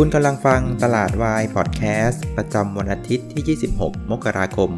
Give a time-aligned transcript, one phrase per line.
[0.00, 4.70] คุณกำลังฟังตลาดวายพอดแคสต์ประจำวันอาทิตย์ที่ 26 มกราคม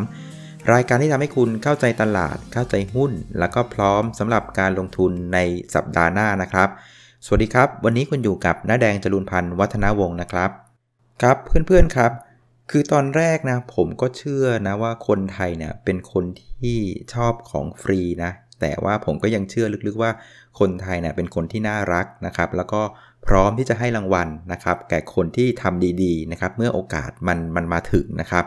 [0.00, 5.38] 2563 รายการที่ทำให้คุณเข้าใจตลาด เข้าใจหุ้น แล้วก็พร้อมสำหรับการลงทุนใน
[5.74, 6.68] สัปดาห์หน้านะครับ
[7.24, 10.50] สวัสดีครับ วันนี้คุณอยู่กับน้าแดงจรุนพันธ์วัฒนาวงศ์นะครับ
[11.22, 11.36] ครับ
[11.66, 12.12] เพื่อนๆครับ
[12.70, 16.78] คือตอนแรกนะผมก็เชื่อนะว่าคนไทยเนี่ยเป็นคนที่
[17.14, 20.10] ชอบของฟรีนะแต่ว่าผมก็ยังเชื่อลึกๆว่า
[20.58, 22.82] คนไทยเนี่ยเป็นคนที่น่ารักนะครับ แล้วก็
[23.28, 28.44] พร้อมที่จะให้รางวัลนะครับแก่คนที่ทำดีๆนะครับเมื่อโอกาสมันมันมาถึงนะครับ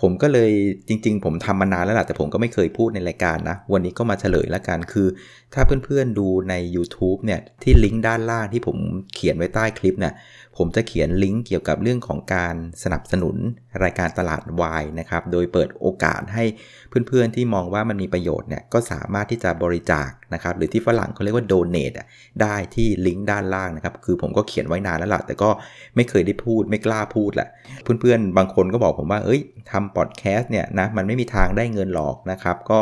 [0.00, 0.52] ผมก็เลย
[0.88, 5.08] จริง ๆ ผมทำมานานแล้วแหละแต่ผมก็ไม่เคยพูดในรายการนะ วันนี้ก็มาเฉลยแล้วกันคือ
[5.54, 8.76] ถ้าเพื่อนๆดูใน YouTube เนี่ยที่ลิงก์ด้านล่างที่ผม
[9.14, 10.12] เขียนไว้ใต้คลิปเนี่ย
[10.58, 13.36] ผมจะเขียนลิงก์เกี่ยวกับเรื่องของการสนับสนุน
[13.82, 16.44] รายการตลาดวายนะครับ โดยเปิดโอกาสให้
[16.88, 21.96] เพื่อนๆที่มองว่ามันมีประโยชน์เนี่ยก็สามารถที่จะบริจาคนะครับ หรือที่ฝรั่งเขาเรียกว่า donate
[22.42, 25.50] ได้ที่ลิงก์ด้านล่างนะครับ คือผมก็เขียนไว้นานแล้วล่ะแต่ก็
[25.96, 27.48] ไม่เคยได้พูดไม่กล้าพูดแหละ
[27.82, 32.80] เพื่อนๆ บางคนก็บอกผมว่าเอ้ยทำพอดแคสต์เนี่ยนะมันไม่มีทางได้เงินหรอกนะครับ ก็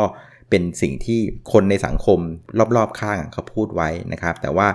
[0.49, 1.19] เป็นสิ่งที่
[1.51, 2.19] คนในสังคม
[2.75, 4.67] รอบๆข้างเขาพูดไว้นะครับ แต่ว่า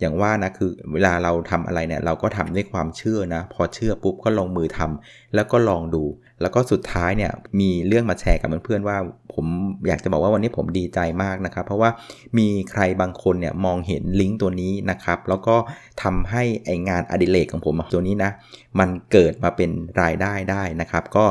[0.00, 6.04] อย่างว่านะคือเวลาเราทำอะไรเนี่ยเราก็ทำด้วยความเชื่อนะ พอเชื่อปุ๊บก็ลงมือทำแล้วก็ลองดู
[6.40, 8.96] แล้วก็สุดท้ายเนี่ยมีเรื่องมาแชร์กับเพื่อนๆว่า
[9.34, 9.46] ผม
[9.88, 11.90] อยากจะบอกว่าวันนี้ผมดีใจมากนะครับ เพราะว่า
[12.38, 15.56] มีใครบางคนเนี่ยมองเห็นลิงก์ตัวนี้นะครับ แล้วก็
[16.02, 18.30] ทำให้ไองานอดิเรกของผมตัวนี้นะ
[18.78, 19.70] มันเกิดมาเป็น
[20.02, 21.24] รายได้ได้นะครับ ก็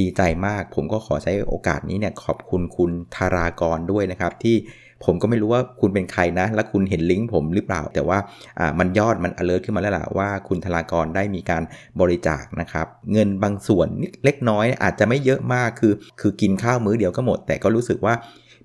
[0.00, 4.56] ดีใจมาก ผมก็ขอใช้โอกาสนี้เนี่ยขอบคุณคุณธารากรด้วยนะครับที่
[5.04, 8.18] ผมก็ไม่รู้ว่าคุณเป็นใครนะ และคุณเห็นลิงก์ผมหรือเปล่า แต่ว่า
[8.78, 11.62] มันยอดมัน alert ขึ้นมาแล้วล่ะว่าคุณธารากรได้มีการ
[12.00, 13.88] บริจาคนะครับ เงินบางส่วน
[14.24, 18.14] เล็กน้อยอาจจะไม่เยอะมากคือ คือกินข้าวมื้อเดียวก็หมด แต่ก็รู้สึกว่า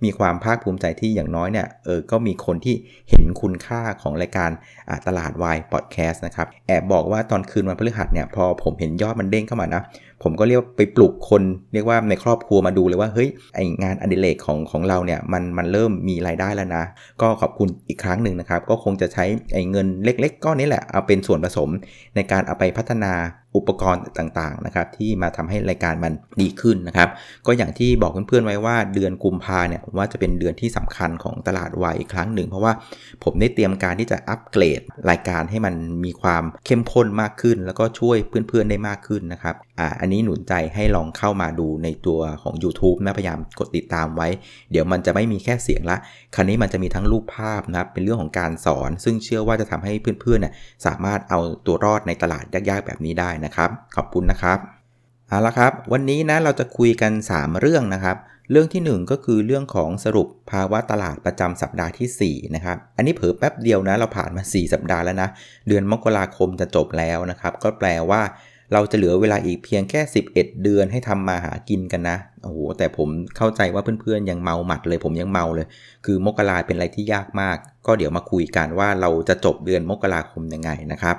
[0.05, 2.75] มีความภาคภูมิใจที่อย่างน้อยเนี่ยเออก็มีคนที่
[3.09, 4.51] เห็นคุณค่าของรายการ
[5.07, 9.81] ตลาดวายพอดแคสต์นะครับ แอบบอกว่าตอนคืนวันพฤหัสเนี่ยพอผมเห็นยอดมันเด้งเข้ามานะ
[10.25, 11.43] ผมก็เรียกไปปลุกคน
[11.73, 16.83] เรียกว่าในครอบครัวมาดูเลยว่าเฮ้ยไองานอดิเรกของของเราเนี่ยมันมันเริ่มมีรายได้แล้วนะ
[17.21, 21.69] ก็ขอบคุณอีกครั้งหนึ่งนะครับ ก็คงจะใช้ไอเงินเล็ก ๆก้อนนี้แหละเอาเป็นส่วนผสม
[22.15, 23.13] ในการเอาไปพัฒนา
[23.55, 27.09] อุปกรณ์ต่างๆนะครับที่มาทำให้รายการมันดีขึ้นนะครับ
[27.47, 32.73] ก็อย่างที่บอกเพื่อนๆไว้ว่าเดือนกุมภาเนี่ยผมว่าจะเป็นเดือนที่สำคัญของตลาดวายอีกครั้งหนึ่ง เพราะว่า
[33.23, 44.27] ผมได้เตรียมการที่จะอัปเกรดรายการให้มันมีความเข้มข้นมากขึ้น แล้วก็ช่วยเพื่อนๆได้มากขึ้นนะครับอ่าอันนี้หนุนใจให้ลองเข้ามาดูในตัวของ YouTube นะพยายามกดติดตามไว้
[44.71, 45.97] เดี๋ยวมันจะไม่มีแค่เสียงละ
[46.35, 50.53] คราวนี้มันจะมีทั้งรูปภาพนะครับเป็นเรื่องของการสอน ซึ่งเชื่อว่าจะทำให้เพื่อนๆเนี่ย
[50.85, 54.59] สามารถเอาตัวรอดในตลาดยากๆแบบนี้ได้นะครับ ขอบคุณนะครับ
[55.27, 58.17] เอาละครับ วันนี้นะเราจะคุยกัน 3 เรื่องนะครับ
[58.51, 65.29] เรื่องที่ 1 ก็คือเรื่องของสรุปภาวะตลาดประจำสัปดาห์ที่ 4 นะครับ อันนี้เผิอแป๊บเดียวนะ เราผ่านมา 4 สัปดาห์แล้วนะ
[65.67, 68.21] เดือนมกราคมจะจบแล้วนะครับ ก็แปลว่า
[68.73, 70.01] เราจะเหลือเวลาอีกเพียงแค่
[70.33, 75.67] 11 เดือนให้ทำมาหากินกันนะ โอ้โห แต่ผมเข้าใจว่าเพื่อนๆ ยังเมาหมัดเลย ผมยังเมาเลย
[76.05, 77.57] คือมกราเป็นอะไรที่ยากมาก
[77.87, 81.15] ก็เดี๋ยวมาคุยกันว่าเราจะจบเดือนมกราคมยังไงนะครับ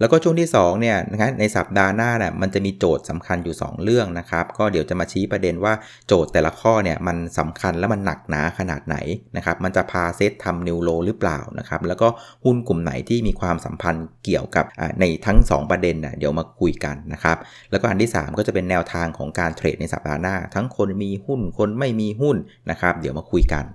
[0.00, 5.72] แล้วก็ช่วงที่2เนี่ยนะครับในสัปดาห์หน้าเนี่ยมันจะมีโจทย์สำคัญอยู่ 2 เรื่องนะครับ ก็เดี๋ยวจะมาชี้ประเด็นว่า
[6.06, 8.96] โจทย์แต่ละข้อเนี่ยมันสำคัญและมันหนักหนาขนาดไหน
[9.36, 12.08] นะครับมันจะพาเซตทำนิวโลหรือเปล่านะครับแล้วก็
[12.44, 14.64] หุ้นกลุ่มไหนที่มีความสัมพันธ์เกี่ยวกับ
[15.00, 17.36] ในทั้ง 2 ประเด็นน่ะเดี๋ยวมาคุยกันนะครับ
[17.70, 22.36] แล้วก็อันที่ 3 ก็จะเป็นแนวทางของการเทรดในสัปดาห์หน้า ทั้งคนมีหุ้นคนไม่มีหุ้น
[22.70, 23.66] นะครับเดี๋ยวมาคุยกัน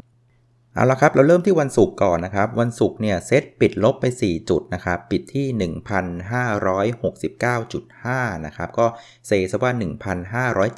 [0.80, 8.86] เอาละครับ เราเริ่มที่วันศุกร์ก่อนนะครับ วันศุกร์เนี่ยเซตปิดลบไป 4 จุดนะครับ ปิดที่ 1,569.5 นะครับ ก็
[9.28, 9.72] เซซะว่า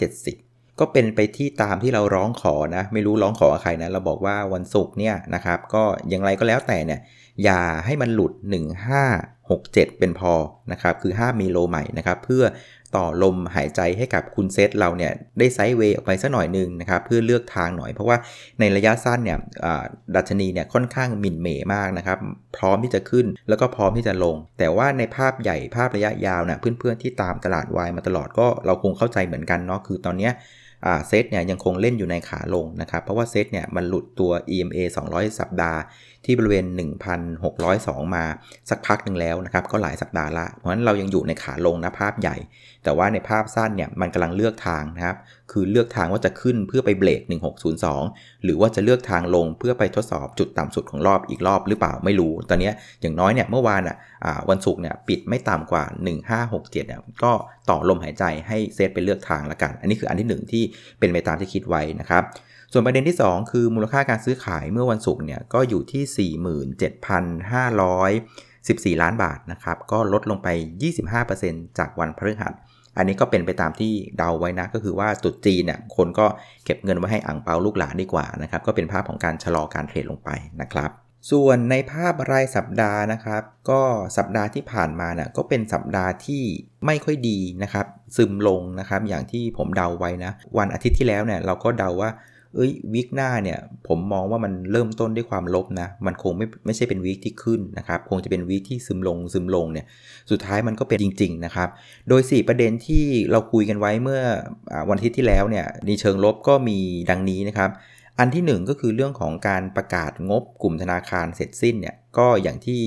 [0.05, 7.01] 1,570 ก็เป็นไปที่ตามที่เราร้องขอนะ ไม่รู้ร้องขอใครนะ เราบอกว่าวันศุกร์เนี่ยนะครับ ก็อย่างไรก็แล้วแต่เนี่ย
[7.43, 8.33] อย่าให้มันหลุด
[9.15, 10.33] 1567 เป็นพอ
[10.71, 12.43] นะครับ คือ 5 มีโลใหม่นะครับ เพื่อ
[12.95, 18.17] ต่อลมหายใจให้กับคุณเซตเราเนี่ยได้ไซด์เวย์ออกไปสักหน่อยนึงนะครับเพื่อเลือกทางหน่อยเพราะว่า
[18.59, 19.37] ในระยะสั้นเนี่ย
[20.15, 22.17] ดัชนีเนี่ยค่อนข้างหมิ่นเหม่มากนะครับ
[22.57, 30.33] พร้อมที่จะขึ้นแล้วก็พร้อมที่จะลง แต่ว่าในภาพใหญ่ภาพระยะยาวเนี่ยเพื่อนๆที่ตามตลาดวายมาตลอดก็เราคงเข้าใจเหมือนกันเนาะคือตอนเนี้ย
[31.07, 34.77] เซตเนี่ยยังคงเล่นอยู่ในขาลงนะครับเพราะว่าเซตเนี่ยมันหลุดตัว EMA
[35.11, 35.79] 200 สัปดาห์
[36.25, 36.65] ที่บริเวณ
[37.41, 38.25] 1,602 มา
[38.69, 42.37] สักพักหนึ่งแล้วนะครับก็หลายสัปดาห์ละ เพราะฉะนั้นเรายังอยู่ในขาลงนะภาพใหญ่
[42.83, 45.17] แต่ว่าในภาพสั้นเนี่ยมันกำลังเลือกทางนะครับ
[45.51, 47.21] คือเลือกทางว่าจะขึ้นเพื่อไปเบรก
[47.81, 52.71] 1602 หรือว่าจะเลือกทางลงเพื่อไปทดสอบจุดต่ำสุดของรอบอีกรอบหรือเปล่าไม่รู้ ตอนนี้
[53.01, 53.97] อย่างน้อยเนี่ยเมื่อวานอะ
[54.49, 55.83] วันศุกร์เนี่ยปิดไม่ต่ำกว่า
[56.31, 57.31] 1567เนี่ยก็
[57.69, 60.63] ต่อลมหายใจให้เซตไปเลือกทางละกัน อันนี้คืออันที่ 1 ที่
[60.99, 62.23] เป็นไปตามที่คิดไว้นะครับ
[62.73, 66.31] ส่วนประเด็นที่ 2 คือมูลค่าการซื้อขายเมื่อวันศุกร์เนี่ยก็อยู่ที่
[68.95, 70.47] 47,514 ล้านบาทนะครับ ก็ลดลงไป
[71.13, 72.53] 25%จากวันพฤหัส
[72.97, 76.27] อันนี้ก็เป็นไปตามที่เดาไว้นะ ก็คือว่าตุดจีนเนี่ยคนก็
[76.65, 80.29] เก็บเงินไว้ให้อ่างเปาลูกหลานดีกว่านะครับ ก็เป็นภาพของการชะลอการเทรดลงไป
[80.61, 80.89] นะครับ
[81.31, 83.81] ส่วนในภาพรายสัปดาห์นะครับ ก็
[84.17, 86.43] สัปดาห์ที่ผ่านมาเนี่ยก็เป็นสัปดาห์ที่
[86.85, 87.85] ไม่ค่อยดีนะครับ
[88.17, 92.09] ซึมลงนะครับ อย่างที่ผมเดาไว้นะ วันอาทิตย์ที่แล้วเนี่ยเราก็เดาว่า
[92.55, 99.85] เอ้ยวีคหน้าเนี่ยผมมองว่ามันเริ่มต้นด้วยความลบนะ มันคงไม่ไม่ใช่เป็นวีคที่ขึ้นนะครับ คงจะเป็นวีคที่ซึมลงซึมลงเนี่ย
[100.31, 101.69] สุดท้ายมันก็เป็นจริง ๆ นะครับ
[102.09, 104.21] โดย 4 ประเด็นที่เราคุยกันไว้เมื่อ
[104.89, 106.77] วันอาทิตย์ที่แล้วเนี่ยในเชิงลบก็มี
[107.09, 107.71] ดังนี้นะครับ
[108.19, 112.81] อันที่ 1 ก็คือเรื่องของการประกาศงบกลุ่มธนาคารเสร็จสิ้นเนี่ยก็อย่างที่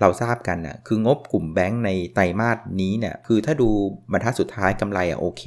[0.00, 3.68] เราทราบกันนะคืองบกลุ่มแบงก์ในไตรมาสนี้เนี่ยคือถ้าดู
[4.12, 5.44] บรรทัดสุดท้ายกำไรอะโอเค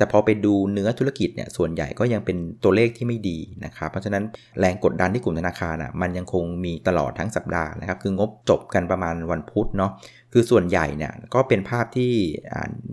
[0.00, 4.24] แต่พอไปดูเนื้อธุรกิจเนี่ยส่วนใหญ่ก็ยังเป็นตัวเลขที่ไม่ดีนะครับเพราะฉะนั้น
[4.60, 9.90] แรงกดดันที่กลุ่มธนาคารอะมันยังคงมีตลอดทั้งสัปดาห์นะครับคืองบจบกันประมาณวันพุธเนาะ
[10.32, 12.12] คือส่วนใหญ่เนี่ยก็เป็นภาพที่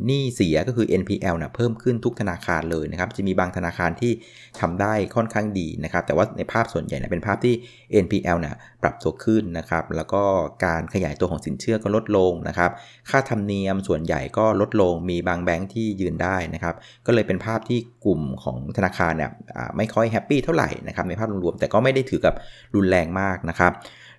[0.05, 4.11] หนี้เสียก็คือ NPL เนี่ยเพิ่มขึ้นทุกธนาคารเลยนะครับ จะมีบางธนาคารที่
[4.59, 7.53] ทำได้ค่อนข้างดีนะครับ แต่ว่าในภาพส่วนใหญ่เนี่ยเป็นภาพที่
[8.03, 10.23] NPL เนี่ยปรับตัวขึ้นนะครับ แล้วก็
[10.65, 12.71] การขยายตัวของสินเชื่อก็ลดลงนะครับ
[13.09, 16.75] ค่าธรรมเนียมส่วนใหญ่ก็ลดลง มีบางแบงค์ที่ยืนได้นะครับ
[17.05, 19.31] ก็เลยเป็นภาพที่กลุ่มของธนาคารเนี่ย
[19.77, 22.33] ไม่ค่อย happy เท่าไหร่นะครับในภาพรวมๆแต่ก็ไม่ได้ถือกับ
[22.75, 23.73] รุนแรงมากนะครับ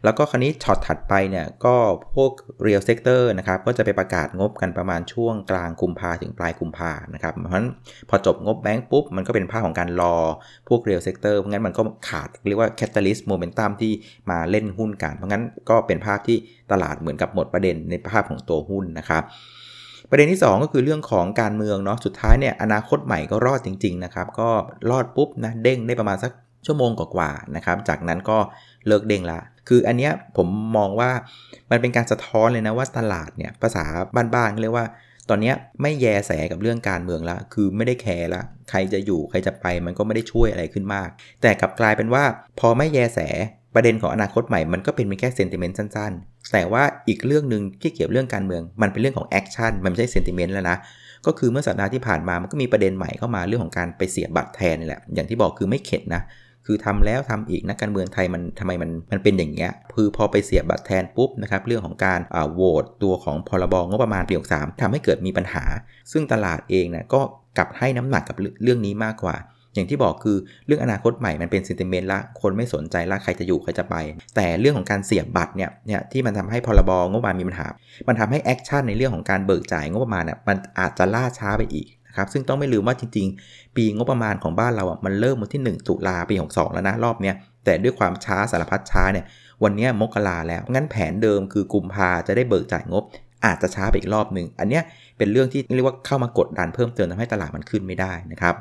[0.04, 1.74] แล้วก็คราวนี้ช็อตถัดไปเนี่ยก็
[2.16, 2.32] พวก
[2.66, 7.68] real sector นะครับก็จะไปประกาศงบกันประมาณช่วงกลางกุมภาถึงปลายกุมภานะครับเพราะฉะนั้น
[8.08, 10.16] พอจบงบแบงก์ปุ๊บ มันก็เป็นภาพของการรอ
[10.68, 13.92] พวก real sector เพราะงั้นมันก็ขาดเรียกว่า catalyst momentum ที่
[14.30, 16.36] มาเล่นหุ้นกัน เพราะงั้นก็เป็นภาพที่
[16.72, 19.24] ตลาดเหมือนกับหมดประเด็นในภาพของตัวหุ้นนะครับ
[20.10, 24.50] ประเด็นที่ 2 ก็คือเรื่องของการเมืองเนาะสุดท้ายเนี่ยอนาคตใหม่ก็รอดจริงๆนะครับก็
[24.90, 26.32] รอดปุ๊บนะเด้งได้ประมาณสัก
[26.66, 28.38] ชั่วโมงกว่าๆนะครับจากนั้นก็
[28.86, 31.10] เลิกเด้งละ คืออันเนี้ยผมมองว่า
[31.70, 33.84] มันเป็นการสะท้อนเลยนะว่าตลาดเนี่ยภาษา
[34.34, 34.86] บ้านๆเรียกว่า
[35.28, 41.08] ตอนนี้ไม่แยแสกับเรื่องการเมืองละคือไม่ได้แคร์ละใครจะอยู่ใครจะไปมันก็ไม่ได้ช่วยอะไรขึ้นมาก
[41.42, 42.24] แต่กลับกลายเป็นว่า
[42.60, 43.20] พอไม่แยแส
[43.74, 50.76] ประเด็นของอนาคตใหม่มันก็เป็นแค่ sentiment สั้นๆ แต่ว่าอีกเรื่องหนึ่งที่เกี่ยวเรื่องการเมือง มันเป็นเรื่องของ action มันไม่ใช่ sentiment แล้วนะ
[51.26, 56.22] ก็คือเมื่อสัปดาห์ที่ผ่านมามันก็มีประเด็นใหม่เข้ามาเรื่องของการไปเสียบบัตรแทนนี่แหละอย่างที่บอกคือไม่เข็ดนะ
[56.70, 62.20] คือทำแล้วทำอีกนักการเมืองไทยมันทำไมมันมันเป็นอย่างเงี้ยคือพอไปเสียบบัตรแทนปุ๊บนะครับเรื่องของการ
[62.54, 65.64] โหวตตัวของพรบงบประมาณปีหกสามทำให้เกิดมีปัญหา
[66.12, 67.20] ซึ่งตลาดเองนะก็
[67.58, 69.36] กลับให้น้ำหนักกับเรื่องนี้มากกว่า
[69.74, 70.36] อย่างที่บอกคือ
[70.66, 73.94] เรื่องอนาคตใหม่มันเป็น sentiment ละคนไม่สนใจละใครจะอยู่ใครจะไป
[74.36, 77.66] แต่เรื่องของการเสียบบัตรเนี่ยเนี่ยที่มันทำให้พรบงบประมาณมีปัญหา
[78.08, 81.86] มันทำให้ action ในเรื่องของการเบิกจ่ายงบประมาณเนี่ยมันอาจจะล่าช้าไปอีก
[82.18, 87.34] ครับซึ่งต้องไม่ลืมว่าจริง ๆ ปีงบประมาณของบ้านเราอะมันเริ่มวันที่ 1 ตุลาปี 62 แล้วนะรอบเนี้ย
[87.64, 89.24] แต่ด้วยความช้าสารพัดช้าเนี่ย
[89.64, 93.04] วันนี้มกราแล้วงั้นแผนเดิมคือกุมภาจะได้เบิกจ่ายงบ
[93.44, 94.82] อาจจะช้าไปอีกรอบหนึ่งอันเนี้ย
[95.18, 98.54] เป็นเรื่องที่เรียกว่าเข้ามากดดันเพิ่มเติมทำให้ตลาดมันขึ้นไม่ได้นะครับ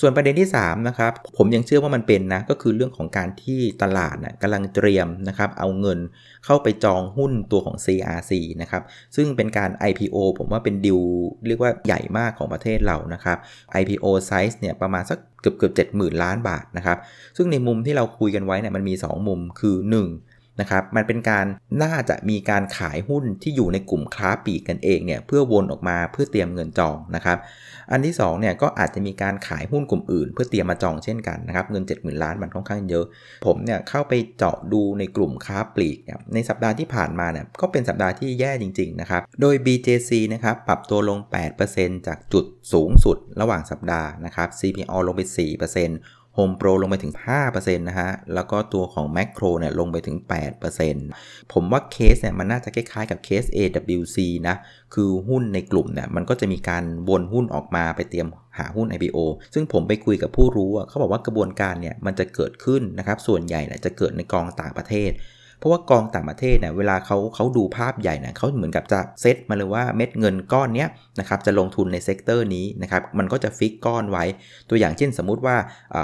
[0.00, 5.98] ส่วนประเด็นที่3นะครับผมยังเชื่อว่ามันเป็นนะก็คือเรื่องของการที่ตลาดนะกำลังเตรียมนะครับเอาเงิน
[6.44, 8.32] เข้าไปจองหุ้นตัวของ CRC
[8.62, 8.82] นะครับ
[9.16, 11.00] ซึ่งเป็นการ IPO ผมว่าเป็นดิว
[11.48, 13.38] เรียกว่าใหญ่มากของประเทศเรานะครับ
[13.80, 16.98] IPO size เนี่ยประมาณสักเกือบเกือบเจ็ดหมื่นล้านบาทนะครับ
[17.36, 19.76] ซึ่งในมุมที่เราคุยกันไว้เนี่ยมันมี 2 มุมคือ
[20.08, 20.29] 1
[20.60, 21.46] นะครับมันเป็นการ
[21.82, 27.38] น่าจะมีการขายหุ้นที่อยู่ในกลุ่มค้าปีกกันเองเนี่ยเพื่อวนออกมาเพื่อเตรียมเงินจองนะครับ
[27.92, 33.04] อันที่2เนี่ยก็อาจจะมีการขายหุ้นกลุ่มอื่น เพื่อเตรียมมาจองเช่นกันนะครับเงิน 70,000 ล้านมันค่อนข้างเยอะ
[33.46, 35.98] ผมเนี่ยเข้าไปเจาะดูในกลุ่มค้าปลีก
[36.34, 41.18] ในสัปดาห์ที่ผ่านมาเนี่ยก็เป็นสัปดาห์ที่แย่จริงๆนะครับโดย BJC นะครับปรับตัวลง
[41.62, 45.22] 8%จากจุดสูงสุดระหว่างสัปดาห์นะครับ CPO ลงไป
[45.74, 50.16] 4% Home Pro ลงไปถึง 5%นะฮะ แล้วก็ตัวของ Macro เนี่ยลงไปถึง
[50.84, 54.18] 8%ผมว่าเคสเนี่ยมันน่าจะคล้ายๆกับเคส AWC
[54.48, 54.56] นะ
[54.94, 59.18] คือหุ้นในกลุ่มเนี่ยมันก็จะมีการวนหุ้นออกมาไปเตรียมหาหุ้น IPO
[59.54, 65.10] ซึ่งผมไปคุยกับผู้รู้เขาบอกว่ากระบวนการเนี่ยมันจะเกิดขึ้นนะครับ ส่วนใหญ่เนี่ยจะเกิดในกองต่างประเทศ
[65.60, 70.88] เพราะว่ากองต่างประเทศเนี่ยเวลาเขาเขาดูภาพใหญ่เนี่ยเขาเหมือนกับจะเซตมาเลยว่าเม็ดเงินก้อนเนี้ย
[71.20, 74.24] นะครับจะลงทุนใน sector นี้นะครับมันก็จะ fix ก้อนไว้
[74.70, 75.56] ตัวอย่างเช่นสมมุติว่า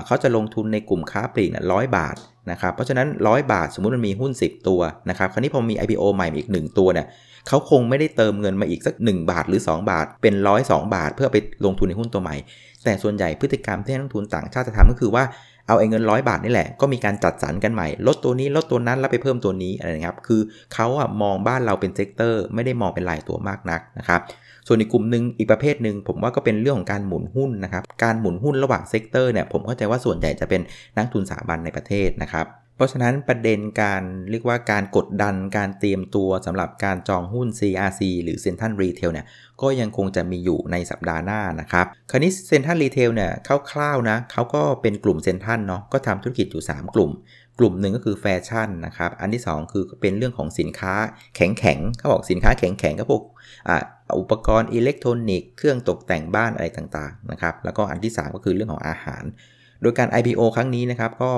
[0.06, 2.16] เขาจะลงทุนในกลุ่มค้าปลีกนะร้อยบาท
[2.50, 7.06] นะครับเพราะฉะนั้น 100 บาทสมมุติมันมีหุ้น 10 ตัวนะครับคราวนี้พอมี IPO ใหม่อีก 1 ตัวเนี่ย
[7.48, 12.36] เขาคงไม่ได้เติมเงินมาอีกสัก 1 บาทหรือ 2 บาท เป็นร้อยสองบาท เพื่อไปลงทุนในหุ้นตัวใหม่
[12.84, 15.24] แต่ส่วนใหญ่พฤติกรรมที่นักลงทุนต่างชาติจะทำก็คือว่า
[15.66, 20.40] เอาไอ้เงินร้อยบาทนี่แหละก็มีการจัดสรรกันใหม่ลดตัวนี้ลดตัวนั้นแล้วไปเพิ่มตัวนี้อะไรนะครับคือ
[20.74, 24.20] เขาอะมองบ้านเราเป็น sector ไม่ได้มองเป็นรายตัวมากนักนะครับ
[24.66, 30.60] ส่วนอีกกลุ่มหนึ่งอีกประเภทหนึ่งผมว่าก็เป็นเรื่องของการหมุนหุ้นนะครับการหมุนหุ้นระหว่าง sector เนี่ยผมเข้าใจว่าส่วนใหญ่จะเป็น
[30.96, 32.46] นักลงทุนสถาบันในประเทศนะครับ
[32.76, 39.26] เพราะฉะนั้นประเด็นการเรียกว่าการกดดันการเตรียมตัวสำหรับการจองหุ้น CRC หรือ Central Retail เนี่ย
[39.62, 43.32] ก็ยังคงจะมีอยู่ในสัปดาห์หน้านะครับคราวนี้ Central Retail เนี่ย
[43.70, 47.10] คร่าวๆนะเขาก็เป็นกลุ่มเซ็นทรัลเนาะก็ทำธุรกิจอยู่ 3 กลุ่ม
[47.58, 50.94] กลุ่มหนึ่งก็คือแฟชั่นนะครับอันที่ 2 คือเป็นเรื่องของสินค้า
[51.36, 53.22] แข็งๆเขาบอกสินค้าแข็งๆก็พวก
[54.20, 59.24] อุปกรณ์อิเล็กทรอนิกส์เครื่องตกแต่งบ้านอะไรต่างๆนะครับแล้วก็อันที่ 3 ก็คือเรื่องของอาหาร
[59.86, 61.30] ดยการ IPO ครั้งนี้นะครับก็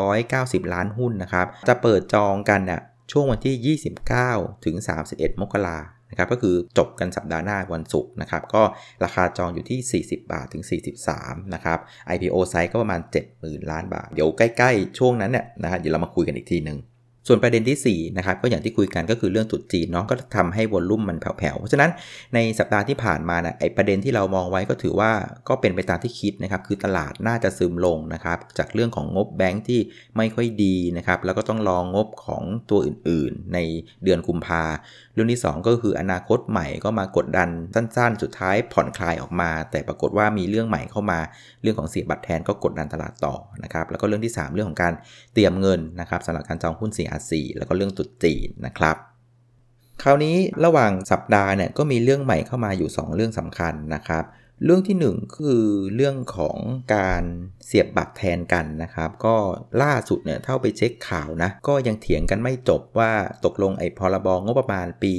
[0.00, 2.80] 1,690 ล้านหุ้นนะครับ จะเปิดจองกันน่ย
[3.12, 3.78] ช่วงวันที่
[4.18, 4.76] 29 ถึง
[5.08, 5.78] 31 มกรา
[6.10, 8.62] นะครับก็คือจบกันสัปดาห์หน้าวันศุกร์นะครับ ก็
[9.04, 10.64] ราคาจองอยู่ที่ 40 บาทถึง
[11.08, 11.78] 43 นะครับ
[12.14, 13.00] IPO ไซส์ก็ประมาณ
[13.36, 16.78] 70,000 ล้านบาท เดี๋ยวใกล้ ๆ ช่วงนั้นเนี่ยนะฮะเดี๋ยวเรามาคุยกันอีกทีหนึ่ง
[17.26, 21.90] ส่วนประเด็นที่4นะครับก็อย่างที่คุยกันก็คือเรื่องตุดจีนเนาะก็ทำให้วอลลุ่มมันแผ่วๆ เพราะฉะนั้น
[22.34, 25.10] ในสัปดาห์ที่ผ่านมานะไอประเด็นที่เรามองไว้ก็ถือว่า
[25.48, 29.80] ก็เป็นไปตามที่คิดนะครับคือตลาดน่าจะซึมลงนะครับจากเรื่องของงบแบงค์ที่
[30.16, 33.58] ไม่ค่อยดีนะครับแล้วก็ต้องรองงบของตัวอื่นๆ ใน
[34.04, 34.62] เดือนกุมภา
[35.14, 41.18] เรื่องที่ 2 ก็คืออนาคตใหม่ก็มากดดันสั้น ๆ สุดท้ายผ่อนคลายออกมา แต่ปรากฏว่ามีเรื่องใหม่เข้ามา
[41.62, 44.92] เรื่องของเสียบัตรแทนก็กดดันตลาดต่อนะครับแล้วก็เรื่องที่ 3 เรื่องของการ
[45.34, 48.96] เตรียมเงินนะครับสำหรับการจองหุ้น CRC แล้วก็เรื่องตุดจีนนะครับ
[50.02, 54.24] คราวนี้ระหว่างสัปดาห์เนี่ยก็มีเรื่องใหม่เข้ามาอยู่ 2 เรื่องสำคัญนะครับ
[54.64, 55.64] เรื่องที่ 1 คือ
[55.94, 56.58] เรื่องของ
[56.94, 57.22] การ
[57.66, 59.36] เสียบบัตรแทนกันนะครับ ก็
[59.82, 63.12] ล่าสุดเนี่ยเท่าไปเช็คข่าวนะ ก็ยังเถียงกันไม่จบว่า
[63.44, 65.12] ตกลงไอ้พรบงบประมาณปี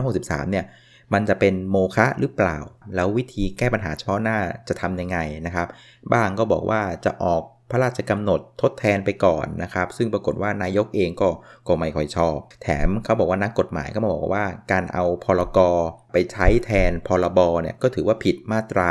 [0.00, 0.64] 2563 เนี่ย
[1.12, 2.58] มันจะเป็นโมฆะหรือเปล่า
[2.94, 4.38] แล้ววิธีแก้ปัญหาเฉพาะหน้า
[4.68, 5.68] จะทำยังไงนะครับ
[6.12, 11.28] บ้างก็บอกว่าจะออก พระราชกำหนดทดแทนไปก่อนนะครับ ซึ่งปรากฏว่านายกเองก็
[11.68, 15.76] ก็ไม่ค่อยชอบ แถมเขาบอกว่านักกฎหมายก็มาบอกว่าการเอาพรกร
[16.12, 18.90] ไปใช้แทนพรบเนี่ยก็ถือว่าผิดมาตรา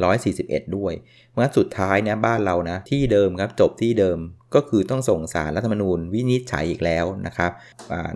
[0.00, 0.92] 141 ด้วย
[1.32, 4.18] เมื่อสุดท้ายเนี่ยบ้านเรานะที่เดิมครับจบที่เดิม
[4.54, 7.50] ก็คือต้องส่งสารรัฐธรรมนูญวินิจฉัยอีกแล้วนะครับ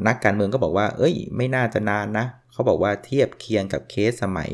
[0.07, 4.51] นักการเมืองก็บอกว่า เอ้ย ไม่น่าจะนานนะ เขาบอกว่าเทียบเคียงกับเคสสมัย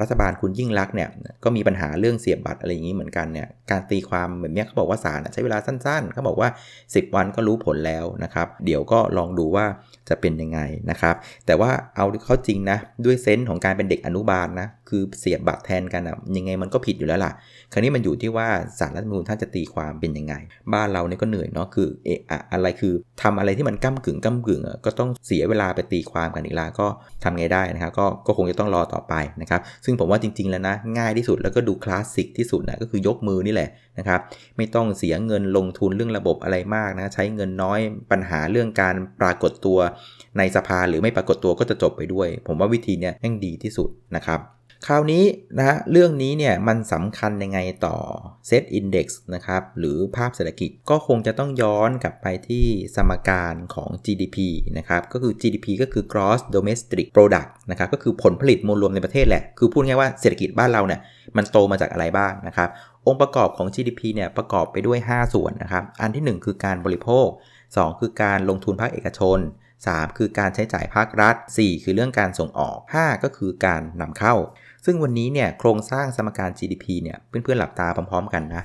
[0.00, 1.08] รัฐบาลคุณยิ่งรักเนี่ย
[1.44, 6.48] ก็มีปัญหาเรื่องเสียบบัตรอะไรอย่างนี้เหมือนกันเนี่ยการตีความแบบนี้เขาบอกว่าศาลใช้เวลาสั้นๆเขาบอกว่า
[6.82, 9.66] 10 วันก็รู้ผลแล้วนะครับ เดี๋ยวก็ลองดูว่า
[10.10, 11.14] จะเป็นยังไงนะครับ
[11.46, 17.32] แต่ว่าเอาเข้าจริงนะ ด้วยเซนส์ของการเป็นเด็กอนุบาลนะ คือเสียบบัตรแทนกันอะยังไงมันก็ผิดอยู่แล้วล่ะ
[17.72, 18.48] คราวนี้มันอยู่ที่ว่า
[18.78, 20.34] สารรัฐมนูลท่านจะตีความเป็นยังไง
[20.74, 26.86] บ้านเราเนี่ยก็เหนื่อยเนาะคือเอะอะอะไรคือทำอะไรที่มันก้ากึ่งก้ากึ่งอะก็ต้องเสียเวลาไปตีความกันอีกแล้วก็
[27.24, 34.20] ทำไงได้นะครับก็ก็คงจะต้องรอต่อไปนะครับซึ่งผมว่าจริง ๆแล้วนะง่ายที่สุดแล้วก็ดูคลาสสิกที่สุดนะก็คือยกมือนี่แหละนะครับ
[34.56, 39.78] ไม่ต้องเสียเงินลงทุนเรื่องระบบอะไรมากนะใช้เงินน้อยปัญหาเรื่องการปรากฏตัว
[40.38, 44.40] ในสภาหรือไม่ปรากฏตัวก็จะจบไปด้วย ผมว่าวิธีนี้ยังดีที่สุดนะครับ
[44.86, 45.24] คราวนี้
[45.58, 47.96] นะฮะเรื่องนี้เนี่ยมันสำคัญยังไงต่อ
[48.48, 52.66] Set Index นะครับหรือภาพเศรษฐกิจก็คงจะต้องย้อนกลับไปที่
[52.96, 54.38] สมการของ GDP
[54.78, 61.00] นะครับก็คือ GDP ก็คือ Gross Domestic Product นะครับก็คือผลผลิตมวลรวมในประเทศแหละ คือพูดง่ายว่าเศรษฐกิจบ้านเราเนี่ย
[61.36, 62.68] มันโตมาจากอะไรบ้างนะครับ
[63.06, 67.26] องค์ประกอบของ GDP เนี่ยประกอบไปด้วย 5 ส่วนนะครับอันที่ 1 คือการบริโภค
[67.64, 69.38] 2 คือการลงทุนภาคเอกชน
[69.86, 74.34] 3 คือการใช้จ่ายภาครัฐ 4 คือเรื่องการส่งออก 5 ก็คือการนำเข้า
[74.84, 78.64] ซึ่งวันนี้เนี่ยโครงสร้างสมการ GDP เนี่ยเพื่อนๆหลับตาพร้อมๆกันนะ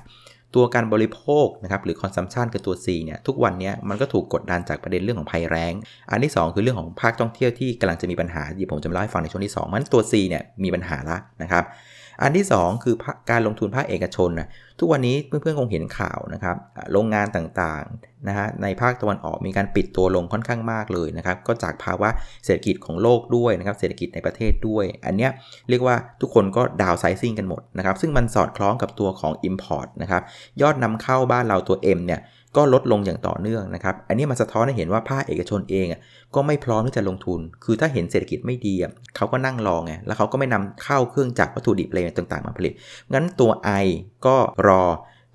[0.55, 5.73] ตัวการบริโภคนะครับหรือ consumption คือตัว C เนี่ยทุกวันนี้มันก็ถูกกดดันจากประเด็นเรื่องของภัยแรง
[6.11, 11.63] อันที่ 2 คือเรื่องของภาคท่องเที่ยวที่กำลังจะมีปัญหาเดี๋ยวผมจะเล่าให้ฟังในช่วงที่2มันตัว C เนี่ยมีปัญหาละนะครับ
[12.21, 12.95] อันที่ 2 คือ
[13.31, 14.47] การลงทุนภาคเอกชนนะ
[14.79, 16.55] ทุกวันนี้เพื่อนๆคงเห็นข่าวนะครับ
[16.91, 22.09] โรงงานต่างๆนะฮะในภาคตะวันออกมีการปิดตัวลงค่อนข้างมากเลยนะครับก็จากภาวะ
[22.45, 25.31] เศรษฐกิจของโลกด้วยนะครับเศรษฐกิจในประเทศด้วย อันเนี้ย
[25.69, 30.23] เรียกว่าทุกคนก็ดาวไซซิ่งกันหมดนะครับซึ่งมันสอดคล้องกับตัวของ Import นะครับ
[30.61, 32.21] ยอดนำเข้าบ้านเราตัว M เนี่ย
[32.55, 35.87] ก็ลดลงอย่างต่อเนื่องนะครับ อันนี้มันสะท้อนให้เห็นว่าภาคเอกชนเอง
[36.35, 38.73] ก็ไม่พร้อมที่จะลงทุน คือถ้าเห็นเศรษฐกิจไม่ดี
[39.15, 42.73] เขาก็นั่งรอไง แล้วเขาก็ไม่นำเข้าเครื่องจักรวัตถุดิบอะไรต่างๆ มาผลิต
[43.13, 43.51] งั้นตัว
[43.83, 43.85] I
[44.25, 44.35] ก็
[44.67, 44.83] รอ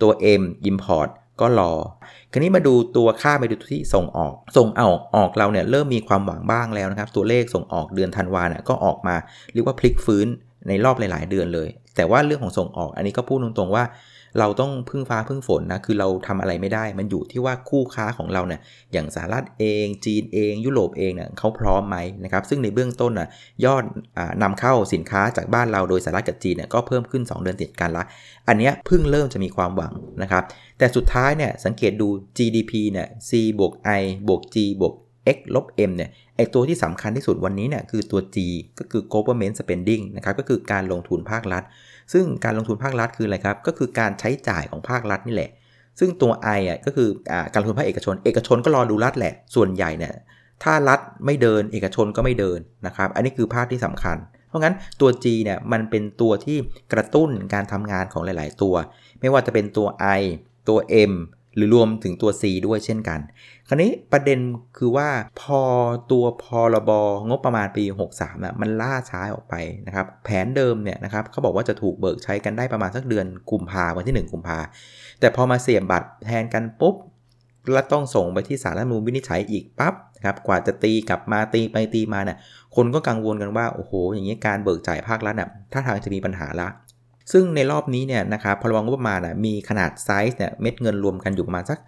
[0.03, 1.09] ตัว M Import
[1.41, 1.73] ก็รอ
[2.33, 9.17] คราวนี้มาดูตัวค่าไปดูที่ส่งออก ส่งออกออกเราเนี่ยเริ่มมีความหวังบ้างแล้วนะครับ ตัวเลขส่งออกเดือนธันวาเนี่ยก็ออกมา
[9.53, 10.27] เรียกว่าพลิกฟื้น
[10.69, 13.85] ในรอบหลาย ๆ เดือนเลย แต่ว่าเรื่องของส่งออกอันนี้ก็พูดตรงๆว่า
[14.39, 18.61] เราต้องพึ่งฟ้าพึ่งฝนนะ คือเราทำอะไรไม่ได้ มันอยู่ที่ว่าคู่ค้าของเราเนี่ย
[18.93, 23.29] อย่างสหรัฐเอง จีนเอง ยุโรปเองเนี่ยเขาพร้อมไหมนะครับ ซึ่งในเบื้องต้นน่ะ
[23.65, 23.85] ยอด
[24.19, 28.05] อนำเข้าสินค้าจากบ้านเราโดยสหรัฐกับจีนเนี่ยก็เพิ่มขึ้น 2 เดือนติดกันละ
[28.49, 30.43] อันนี้เพิ่งเริ่มจะมีความหวังนะครับ
[30.79, 34.95] แต่สุดท้ายเนี่ยสังเกตดู GDP เนี่ย C บวก I บวก G บวก
[35.37, 38.37] x ลบ m เนี่ยไอตัวที่สำคัญที่สุดวันนี้เนี่ยคือตัว G
[38.79, 41.63] ก็คือ government spending นะครับก็คือการลงทุนภาครัฐ
[42.12, 45.50] ซึ่งการลงทุนภาครัฐคืออะไรครับ ก็คือการใช้จ่ายของภาครัฐนี่แหละ
[45.99, 50.14] ซึ่งตัว I อะก็คืออการลงทุนภาคเอกชน เอกชนก็รอดูรัฐแหละ ส่วนใหญ่เนี่ย
[50.62, 54.17] ถ้ารัฐไม่เดินเอกชนก็ไม่เดินนะครับ อันนี้คือภาพที่สำคัญ
[54.49, 56.57] เพราะงั้นตัว G เนี่ยมันเป็นตัวที่
[56.93, 58.75] กระตุ้นการทำงานของหลาย ๆ ตัว
[59.21, 59.87] ไม่ว่าจะเป็นตัว
[60.21, 60.23] I
[60.69, 60.79] ตัว
[61.11, 61.12] M
[61.57, 63.21] หรือรวมถึงตัว C ด้วยเช่นกัน
[63.69, 64.38] คราวนี้ประเด็น
[64.78, 65.09] คือว่า
[65.40, 65.62] พอ
[66.12, 66.90] ตัวพรบ
[67.28, 69.54] งบประมาณปี 63นะมันล่าช้าออกไป
[69.87, 74.59] นะครับ แผนเดิมเนี่ยนะครับเขาบอกว่าจะถูกเบิกใช้กันได้ประมาณสักเดือนกุมภาวันที่ 1 กุมภา
[75.21, 76.97] แต่พอมาเสียบบัตรแทนกันปุ๊บ
[77.73, 82.38] แล้วต้องส่งไปที่สารรัฐมนูลวินิจฉัยอีกปั๊บนะครับกว่าจะตีกลับมาตีไปตีมาเนี่ย
[82.76, 86.69] คนก็กังวลกันว่าโอ้โห อย่างนี้การเบิกจ่ายภาครัฐเนี่ยถ้าทางจะมีปัญหาละ
[87.33, 91.79] ซึ่งในรอบนี้เนี่ยนะครับพรบงบประมาณมีขนาดไซส์เนี่ยเม็ดเงินรวมกันอยู่ประมาณสัก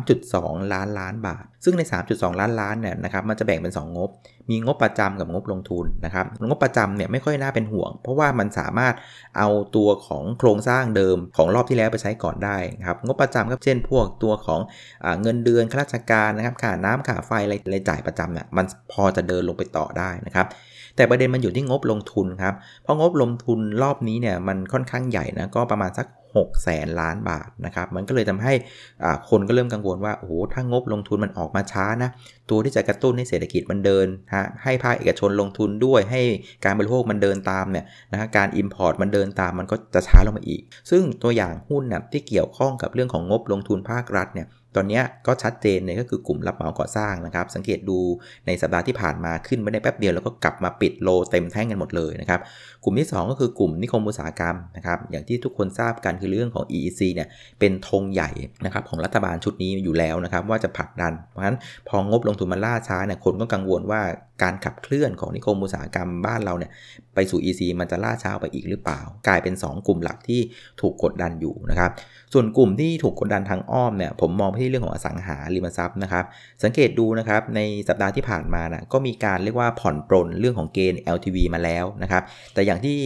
[0.00, 4.10] 3.2 ล้านล้านบาท ซึ่งใน 3.2 ล้านล้านเนี่ยนะครับมันจะแบ่งเป็น 2 งบ
[4.50, 8.94] มีงบประจำกับงบลงทุนนะครับงบประจำเนี่ยไม่ค่อยน่าเป็นห่วง เพราะว่ามันสามารถ
[9.38, 14.60] เอาตัวของโครงสร้างเดิมของรอบที่แล้วไปใช้ก่อนได้ครับงบประจำก็เช่นพวกตัวของ
[15.04, 20.46] อเงินเดือนข้าราชการนะครับค่าน้ำค่าไฟอะไรจ่ายประจำเนี่ยมันพอจะเดินลงไปต่อได้นะครับ
[21.00, 28.52] แต่ประเด็นมันอยู่ที่งบลงทุนครับ เพราะงบลงทุนรอบนี้เนี่ยมันค่อนข้างใหญ่นะก็ประมาณสัก6แสนล้านบาทนะครับ มันก็เลยทำให้
[29.30, 32.10] คนก็เริ่มกังวลว่า โอ้โห ถ้างบลงทุนมันออกมาช้านะ
[32.50, 36.22] ตัวที่จะกระตุ้นให้เศรษฐกิจมันเดินฮะให้ภาคเอกชนลงทุนด้วย ให้
[36.64, 47.98] การบริโภคมันเดินตามเนี่ยนะการ Import มันเดินตามมันก็จะช้าลงมาอีก ซึ่งตัวอย่างหุ้นนะที่เกี่ยวข้องกับเรื่องของงบลงทุนภาครัฐเนี่ย ตอนนี้ก็ชัดเจนเลยก็คือกลุ่มรับเหมาก่อสร้างนะครับ สังเกตดู
[48.46, 52.40] ในสัปดาห์ที่ผ่านมาขึ้นไม่ได้แป๊บเดียวแล้วก็กลับมาปิดโลเต็มแท่งกันหมดเลยนะครับ
[52.84, 57.28] กลุ่มที่ 2 ก็คือกลุ่มนิคมอุตสาหกรรมนะครับอย่างที่ทุกคนทราบกันคือเรื่องของ EEC เนี่ย
[57.60, 58.30] เป็นธงใหญ่
[58.64, 61.58] นะครับของรัฐบาลชุดนี้อยู่แล้วนะครับว่าจะผลักดัน เพราะฉะนั้น
[61.88, 64.02] พองบลงทุนมันล่าช้าเนี่ยคนก็กังวลว่า
[64.42, 66.70] การขับเคลื่อนของนิคมอุตสาหกรรมบ้านเราเนี่ย
[67.14, 70.40] ไปสู่ EC มันจะล่าช้าไปอีกหรือเปล่า กลายเป็น 2 กลุ่มหลักที่
[70.80, 71.90] ถูกกดดันอยู่นะครับ
[72.32, 76.24] ส่วนกลุ่มที่ถูกกดดันทางอ้อมเนี่ยผมมองไปที่เรื่องของอสังหาริมทรัพย์นะครับ
[76.62, 82.22] สังเกตดูนะครับในสัปดาห์ที่ผ่านมานะก็มีการเรียกว่าผ่อนปรนเรื่องของเกณฑ์ LTV มาแล้วนะครับ
[82.54, 82.98] แต่อย่างที่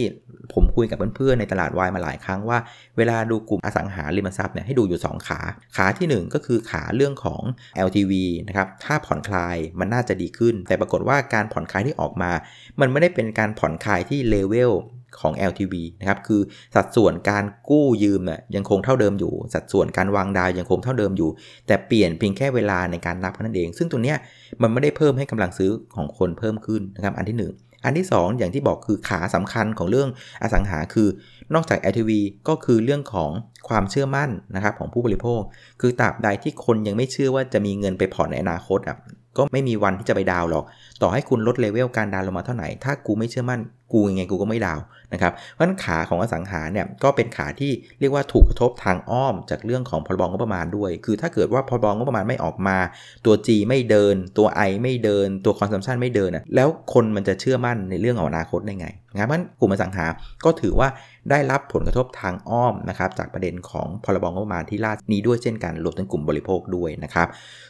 [0.53, 2.57] ผมคุยกับเพื่อนๆในตลาดวายมาหลายครั้งว่า
[2.97, 5.39] เวลาดูกลุ่มอสังหาริมทรัพย์เนี่ยให้ดูอยู่ 2 ขา
[5.75, 7.41] ขาที่ 1 ก็คือขาเรื่องของ
[7.87, 8.13] LTV
[8.47, 12.31] นะครับถ้าผ่อนคลายมันน่าจะดีขึ้น แต่ปรากฏว่าการผ่อนคลายที่ออกมา
[12.79, 14.73] มันไม่ได้เป็นการผ่อนคลายที่เลเวล
[15.21, 16.41] ของ LTV นะครับ คือ
[16.75, 21.29] สัดส่วนการกู้ยืมน่ยยังคงเท่าเดิมอยู่ สัดส่วนการวางดาวยังคงเท่าเดิมอยู่
[21.67, 24.17] แต่เปลี่ยนเพียงแค่เวลาในการนับนั่นเอง ซึ่งตัวเนี้ย
[24.61, 30.09] มันไม่ได้เพิ่มให้กำลังซื้อของคนเพิ่มขึ้นนะครับ อันที่ 1 อันที่ 2 อย่างที่บอกคือขาสำคัญของเรื่อง
[30.41, 31.07] อสังหาคือ
[31.53, 32.11] นอกจาก LTV
[32.47, 33.31] ก็คือเรื่องของ
[33.67, 35.41] ความเชื่อมั่นนะครับของผู้บริโภค
[35.81, 38.97] คือตราบใดที่คนยังไม่เชื่อว่าจะมีเงินไปผ่อนในอนาคตอะ
[39.37, 40.65] ก็ไม่มีวันที่จะไปดาวน์หรอก
[41.01, 43.61] ต่อให้คุณลด level การดาวน์ลงมาเท่าไหร่ ถ้ากูไม่เชื่อมั่น
[43.93, 44.79] กูยังไงกูก็ไม่ดาว
[45.13, 52.77] น์นะครับ เพราะฉะนั้นขาของอสังหาเนี่ยก็เป็นขาที่เรียกว่าถูกกระทบทางอ้อมจากเรื่องของพรบงบประมาณด้วย คือถ้าเกิดว่าพรบงบประมาณไม่ออกมา
[53.25, 60.05] ตัว G ไม่เดิน ตัว I ไม่เดิน ตัว consumption ไม่เดินนะแล้วคนมันจะเชื่อมั่นในเรื่องของอนาคตได้ไงนะครับเพราะกลุ่มอสังหา
[60.45, 60.87] ก็ถือว่า
[61.31, 67.27] ได้รับผลกระทบทางอ้อมนะครับจากประเด็นของพรบงบประมาณที่ล่านี้ด้วยเช่นกันรวมถึงกลุ่มบริโภคด้วยนะครับ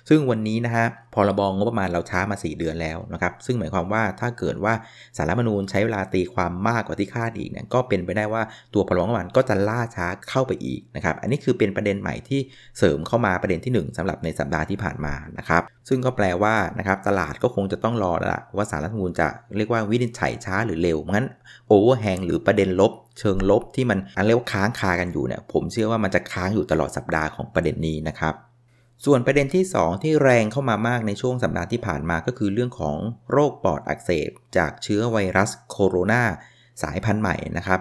[0.10, 0.86] ซึ่งวันนี้นะฮะ
[1.16, 4.74] พรบงบประมาณเราช้ามา 4 เดือนแล้วนะครับซึ่งหมายความว่าถ้าเกิดว่า
[5.18, 8.42] สารรัฐมนูญใช้เวลาตีความมากกว่าที่คาดอีกเนี่ยก็เป็นไปได้ว่า
[8.74, 12.40] ตัวพรบงบประมาณก็จะล่าช้าเข้าไปอีกนะครับอันนี้คือเป็นประเด็นใหม่ที่
[12.78, 21.28] เสริมเข้ามาประเด็นที่ 1สำหรับในสัปดาห์ที่ผ่านมานะครับซึ่งก็แปลว่านะครับตลาดก็คงจะต้องรอละว่าสารรัฐมนูญจะเรียกว่าวินิจฉัยช้าหรือเร็วงั้น
[21.68, 28.36] โอเวอร์แฮงหรือประเด็นลบเชิงลบที่มันอันเรียกว่าค้างคากันอยู่เนี่ยผมเชื่อว่ามันจะค้างอยู่ตลอดสัปดาห์ของประเด็นนี้นะครับ
[29.06, 32.98] ส่วนประเด็นที่ 2 ที่แรงเข้ามามากในช่วงสัปดาห์ที่ผ่านมาก็คือเรื่องของ
[33.32, 36.24] โรคปอดอักเสบ จากเชื้อไวรัสโคโรนา
[36.84, 37.80] สายพันธุ์ใหม่นะครับ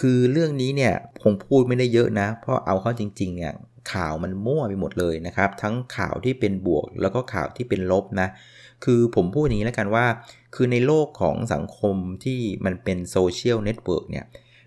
[0.00, 3.52] คือเรื่องนี้เนี่ยคงพูดไม่ได้เยอะนะ เพราะเอาเข้าจริงๆเนี่ย
[3.92, 8.28] ข่าวมันมั่วไปหมดเลยนะครับ ทั้งข่าวที่เป็นบวกแล้วก็ข่าวที่เป็นลบนะ
[8.84, 10.06] คือผมพูดอย่างนี้แล้วกันว่า
[10.54, 14.24] คือในโลกของสังคมที่มันเป็น social network เนี่ย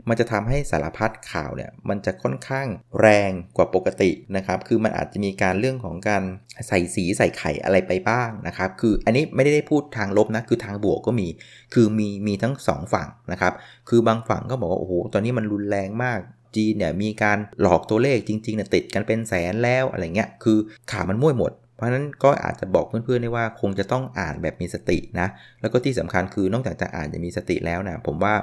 [0.09, 2.67] มันจะทำให้สารพัดข่าวเนี่ยมันจะค่อนข้าง
[3.01, 6.23] แรงกว่าปกตินะครับ คือมันอาจจะมีการเรื่องของการ
[6.67, 11.27] ใส่สีใส่ไข่อะไรไปบ้างนะครับ คืออันนี้ไม่ได้พูดทางลบนะ คือทางบวกก็มี
[11.73, 13.53] คือมีมีทั้ง 2 ฝั่งนะครับ
[13.89, 16.19] คือบางฝั่งก็บอกว่าโอ้โห ตอนนี้มันรุนแรงมาก
[16.55, 20.57] จีนเนี่ยมีการหลอกตัวเลขจริงๆเนี่ยติดกันเป็นแสนแล้วอะไรเงี้ย คือ
[20.91, 25.27] ข่าวมันมั่วหมด เพราะนั้นก็อาจจะบอกเพื่อนๆได้ว่าคงจะต้องอ่านแบบมีสตินะ
[25.61, 28.33] แล้วก็ที่สำคัญคือนอกจากจะอ่านจะมีสติแล้วนะผมว่า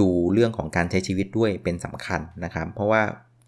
[0.00, 3.02] ดูเรื่องของการใช้ชีวิตด้วยเป็นสำคัญนะครับ เพราะว่า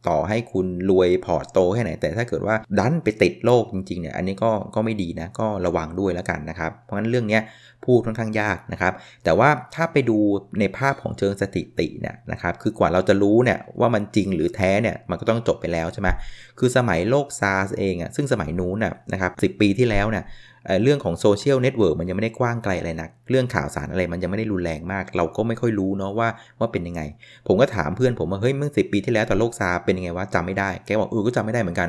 [0.08, 7.40] ต่อให้คุณรวยพอร์ตโตแค่ไหน แต่ถ้าเกิดว่าดันไปติดโลกจริงๆเนี่ยอันนี้ก็ก็ไม่ดีนะก็ระวังด้วยแล้วกันนะครับ เพราะฉะนั้นเรื่องนี้
[7.84, 8.92] พูดค่อนข้างยากนะครับ
[9.24, 10.18] แต่ว่าถ้าไปดู
[10.60, 16.08] ในภาพของเชิงสถิติเนี่ยนะครับคือกว่าเราจะรู้เนี่ยว่ามันจริงหรือแท้เนี่ยมันก็ต้องจบไปแล้วใช่ไหม
[16.58, 18.78] คือสมัยโรคซาร์สเองอะซึ่งสมัยนู้น
[19.12, 20.24] นะครับสิบปีที่แล้วเนี่ย
[20.82, 27.02] เรื่องของ social network มันยังไม่ได้กว้างไกลอะไรนัก เรื่องข่าวสารอะไรมันยังไม่ได้รุนแรงมาก เราก็ไม่ค่อยรู้เนาะว่าว่าเป็นยังไง
[27.46, 31.88] ผมก็ถามเพื่อนผมว่าเฮ้ยเมื่อสิบปีที่แล้วตอนโรคซาร์สเป็นยังไงวะจำไม่ได้แกบอกเออก็จำไม่ได้เหมือนกัน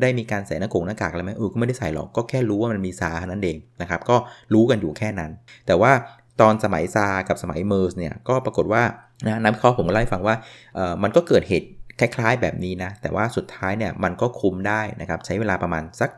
[0.00, 4.16] ได้มีการใส่หน้ากงหน้ากากอะไรไหมเออก็ไม่ได้ใส่หรอกก็แค่รู้ว่ามันมีซาร์สเท่านั้นเองนะครับก็
[4.54, 5.30] รู้กันอยู่แค่นั้น
[5.66, 5.92] แต่ว่า
[6.40, 8.82] ตอนสมัยซาร์สกับสมัยเมอร์สเนี่ยก็ปรากฏว่า
[9.26, 10.36] นะนักวิเคราะห์ผมก็เล่าให้ฟังว่า
[10.74, 11.68] เออมันก็เกิดเหตุ
[12.00, 16.10] คล้ายๆแบบนี้นะ แต่ว่าสุดท้ายเนี่ยมันก็คุมได้นะครับใช้เวลาประมาณสัก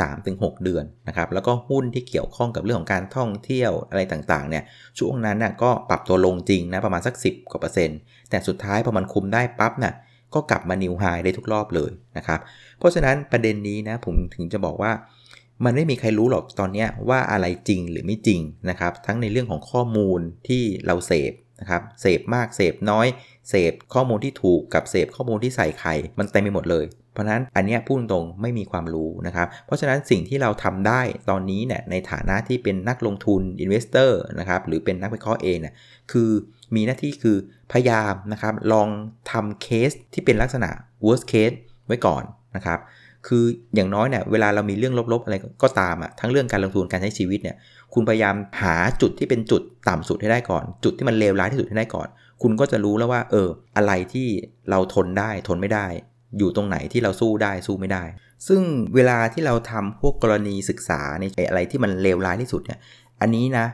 [0.00, 4.64] 3-6 เดือนนะครับแล้วก็หุ้นที่เกี่ยวข้องกับเรื่องของการท่องเที่ยวอะไรต่างๆเนี่ย
[4.98, 7.98] ช่วงนั้นน่ะก็ปรับตัวลงจริงนะประมาณสัก 10กว่าเปอร์เซ็นต์
[8.30, 9.94] แต่สุดท้ายพอมันคุมได้ปั๊บน่ะ
[10.34, 12.40] ก็กลับมานิวไฮได้ทุกรอบเลยนะครับ
[12.78, 14.92] เพราะฉะนั้นประเด็นนี้นะผมถึงจะบอกว่า
[15.64, 23.06] มันไม่มีใครรู้หรอกตอนนี้ว่าอะไรจริงหรือไม่จริงนะครับทั้งในเรื่องของข้อมูลที่เราเสพนะครับเสพมากเสพน้อย
[23.50, 35.74] เสพข้อมูลที่ถูกกับเสพข้อมูลที่ใส่ไข่มันเต็มไปหมดเลย เพราะนั้นอันนี้พูดตรงไม่มีความรู้นะครับ เพราะฉะนั้นสิ่งที่เราทำได้ตอนนี้เนี่ยในฐานะที่เป็นนักลงทุน investor นะครับหรือเป็นนักวิเคราะห์เองเนี่ย
[36.12, 36.30] คือ
[36.74, 37.36] มีหน้าที่คือ
[37.72, 38.88] พยายามนะครับลอง
[39.30, 40.70] ทำเคสที่เป็นลักษณะ
[41.06, 42.24] worst case ไว้ก่อน
[42.56, 42.78] นะครับ
[43.28, 43.44] คือ
[43.74, 47.56] อย่างน้อยเนี่ยเวลาเรามีเรื่องลบๆ อะไรก็ตามอะ่ะทั้งเรื่องการลงทุนการใช้ชีวิตเนี่ย
[47.94, 52.08] คุณพยายามหาจุดที่เป็นจุดต่ำสุดให้ได้ก่อน จุดที่มันเลวร้ายที่สุดให้ได้ก่อน
[52.42, 54.28] คุณก็จะรู้แล้วว่าเอออะไรที่
[54.70, 55.86] เราทนได้ทนไม่ได้
[56.38, 58.04] อยู่ตรงไหนที่เราสู้ได้สู้ไม่ได้
[58.48, 58.62] ซึ่ง
[58.94, 62.78] เวลาที่เราทำพวกกรณีศึกษาในอะไรที่มันเลวร้ายที่สุดเนี่ย
[63.20, 63.66] อันนี้นะ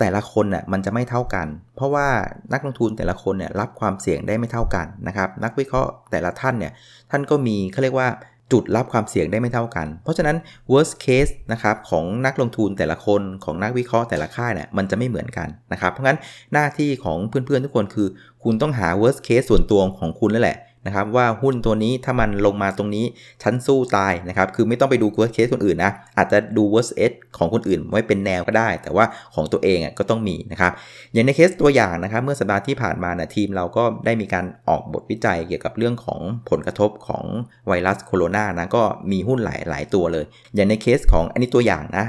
[0.00, 2.08] แต่ละคนน่ยมันจะไม่เท่ากัน เพราะว่า
[2.52, 6.72] นักลงทุนแต่ละคนเนี่ยรับความเสี่ยงได้ไม่เท่ากันนะครับนักวิเคราะห์แต่ละท่านเนี่ย
[7.10, 8.08] ท่านก็มีเขาเรียกว่า
[8.52, 10.36] จุดรับความเสี่ยงได้ไม่เท่ากัน เพราะฉะนั้น
[10.72, 16.18] worst case นะครับของนักลงทุนแต่ละคนของนักวิเคราะห์แต่ละค่ายเนี่ยมันจะไม่เหมือนกันนะครับ เพราะงั้น
[16.52, 18.08] หน้าที่ของเพื่อนๆทุกคนคือ
[18.44, 23.04] คุณต้องหา worst case ส่วนตัวของคุณนั่นแหละ นะครับว่าหุ้นตัวนี้ถ้ามันลงมาตรงนี้
[23.42, 30.72] ฉันสู้ตายนะครับคือไม่ต้องไปดู worst case คนอื่นนะอาจจะดู worst case ของคนอื่นไว้เป็นแนวก็ได้ แต่ว่าของตัวเองอะก็ต้องมีนะครับ
[31.12, 36.20] อย่างในเคสตัวอย่างนะครับเมื่อสัปดาห์ที่ผ่านมานะทีมเราก็ได้มีการออกบทวิจัยเกี่ยวกับเรื่องของ
[36.50, 37.24] ผลกระทบของ
[37.68, 42.06] ไวรัสโคโรนานะก็มีหุ้นหลายหลายตัวเลย อย่างในเคสของอันนี้ตัวอย่างนะ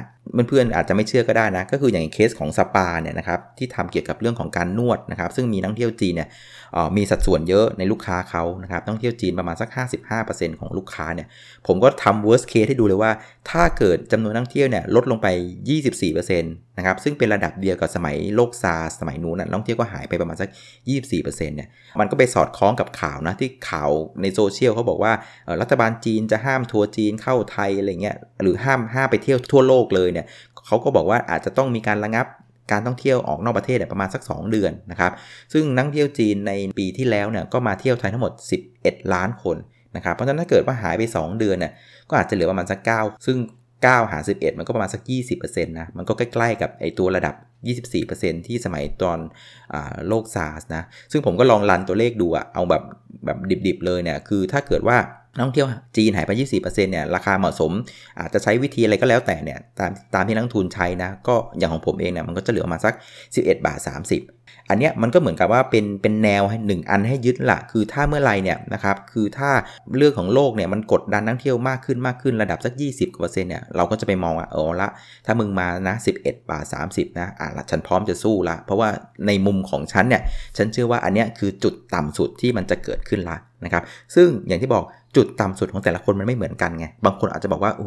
[0.48, 6.30] เพื่อนๆอาจจะไม่เชื่อก็ได้นะ ก็คืออย่างเคสของสปาเนี่ยนะครับที่ทำเกี่ยวกับเรื่องของการนวดนะครับ ซึ่งมีนักท่องเที่ยวจีนเนี่ย
[6.98, 9.70] มีสัดส่วนเยอะในลูกค้าเขานะครับต้องเที่ยวจีนประมาณสัก
[10.16, 11.28] 55%ของลูกค้าเนี่ย
[11.68, 13.12] ผมก็ทำ worst case ให้ดูเลยว่า
[13.50, 15.28] ถ้าเกิดจำนวนนักท่องเที่ยวเนี่ยลดลงไป
[15.84, 16.46] 24%น
[16.78, 20.50] นะครับซึ่งเป็นระดับเดียวกับสมัยโลกซาสมัยนู้นนักท่องเที่ยวก็หายไปประมาณสัก
[20.98, 23.90] 24%เนี่ยมันก็ไปสอดคล้องกับข่าวนะที่ข่าว
[24.22, 25.14] ในโซเชียลเขาบอกว่า
[25.62, 30.26] รัฐบาลจีนจะห้ามทัวร์จีนเข้าไทยอะไรเงี้ยหรือห้ามห้ามไปเที่ยวทั่วโลกเลยเนี่ย
[30.66, 32.26] เขาก็บอกว่าอาจจะต้องมีการระงับ
[32.72, 35.12] การท่องเที่ยวออกนอกประเทศประมาณสัก 2 เดือนนะครับ
[35.54, 38.34] ซึ่งนักเที่ยวจีนในปีที่แล้วเนี่ยก็มาเที่ยวไทยทั้งหมด
[38.74, 39.58] 11 ล้านคน
[39.96, 41.72] นะครับเพราะฉะนั้นถ้าเกิดว่าหายไป 2 เดือนเนี่ย
[42.10, 43.38] ก็อาจจะเหลือประมาณสัก 9 ซึ่ง
[43.86, 45.02] 9 หาร 11 มันก็ประมาณสัก
[45.38, 47.36] 20%นะ มันก็ใกล้ๆกับไอตัวระดับ
[48.06, 49.20] 24%ที่สมัยตอน
[49.74, 49.76] อ
[50.08, 52.84] โลกซาร์สนะ ซึ่งผมก็ลองรันตัวเลขดูอะเอาแบบ
[53.26, 54.98] แบบดิบๆเลยเนี่ย คือถ้าเกิดว่า
[55.36, 55.68] นักท่องเที่ยว
[55.98, 57.72] จีนหายไป 24%เนี่ยราคาเหมาะสม
[58.20, 62.94] อาจจะใช้วิธีอะไรก็แล้วแต่เนี่ยตามตามที่นักทุนใช้นะ ก็อย่างของผมเองเนี่ยมันก็จะเหลือมาสัก
[63.30, 63.90] 11 บาท 30
[64.70, 69.52] อันเนี้ยมันก็เหมือนกับว่าเป็นเป็นแนวให้หนึ่งอันให้ยึดละคือถ้าเมื่อไรเนี่ยนะครับคือถ้า
[69.98, 74.90] เรื่องของโลกเนี่ยมันกดดันนักเที่ยวมากขึ้นมากขึ้นระดับสัก 20กว่าเปอร์เซ็นต์เนี่ยเราก็จะไปมองว่าเออละ
[75.26, 78.90] ถ้ามึงมานะ11 บาท 30นะอะฉันพร้อมจะสู้ละ เพราะว่า
[79.28, 80.22] ในมุมของฉันเนี่ย
[80.58, 83.84] ฉันเชื่อว่าอันเนี้ยคือจุดต่ำสุดที่มันจะเกิดขึ้นละนะครับ
[84.16, 84.84] ซึ่งอย่างที่บอก
[85.16, 87.86] จุดต่ำสุดของแต่ละคนมันไม่เหมือนกันไง บางคนอาจจะบอกว่าโอ้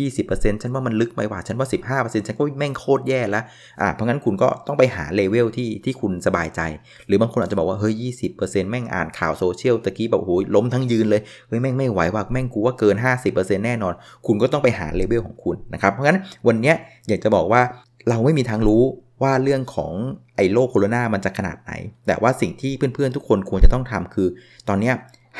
[0.00, 3.44] ยี่สิบเปอร์เซ็นต์ฉันว่ามันลึกไปว่าฉันว่าสิบห้าเปอร์เซ็นต์ฉันก็แม่งโคตรแย่แล้ว
[3.80, 6.60] อ่าเพราะงั้นคุณก็ต้องไปหาเลเวลที่ที่คุณสบายใจ
[7.06, 13.94] หรือบางคนอาจจะบอกว่าเฮ้ยยี่สิบเปอร์เซ็นต์แม่งอ่านข่าวโซเชียลตะกี้แบบโอ้ยล้มทั้งยืนเลยเฮ้ยแม่งไม่ไหวว่าแม่งกูว่าเกิน50%แน่นอน
[14.26, 16.72] คุณก็ต้องไปหาเลเวลของคุณนะครับ เพราะงั้นวันนี้
[17.08, 17.60] อยากจะบอกว่า
[18.08, 18.82] เราไม่มีทางรู้
[19.22, 19.92] ว่าเรื่องของ
[20.36, 21.72] ไอ้โรคโคโรนามันจะขนาดไหน
[22.06, 24.28] แต่ว่าสิ่งที่เพื่อนๆทุกคนควรจะต้องทำคือ
[24.68, 24.92] ตอนนี้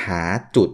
[0.05, 0.23] หา
[0.57, 0.69] จุด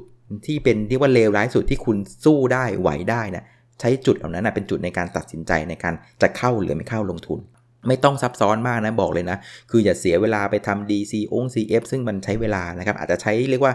[0.47, 3.45] ที่เป็นที่ว่าเลวร้ายสุดที่คุณสู้ได้ไหวได้นะ
[3.81, 7.39] ใช้จุดเหล่านั้นนะเป็นจุดในการตัดสินใจในการจะเข้าหรือไม่เข้าลงทุน
[7.89, 9.39] ไม่ต้องซับซ้อนมากนะบอกเลยนะ
[9.71, 13.75] คืออย่าเสียเวลาไปทำ DC อง CF ซึ่งมันใช้เวลานะครับอาจจะใช้เรียกว่า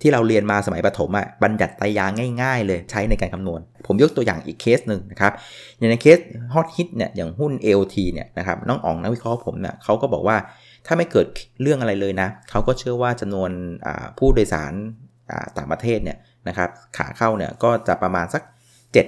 [0.00, 5.32] ที่เราเรียนมาสมัยประถมอะ่ะบัญญัติไตรยางศ์ง่ายๆ เลยใช้ในการคำนวณ ผมยกตัวอย่างอีกเคสหนึ่งนะครับ
[5.78, 6.18] อย่างใน case
[6.54, 10.36] hot hit เนี่ยอย่างหุ้น LT เนี่ยนะครับน้องอ๋องนักวิเคราะห์ผมเนี่ยเขาก็บอกว่า
[10.86, 11.26] ถ้าไม่เกิด
[11.62, 13.50] เรื่องอะไรเลยนะเขาก็เชื่อว่าจำนวน
[14.18, 14.72] ผู้โดยสาร
[15.58, 18.42] ต่างประเทศเนี่ยนะครับขาเข้าเนี่ยก็จะประมาณสัก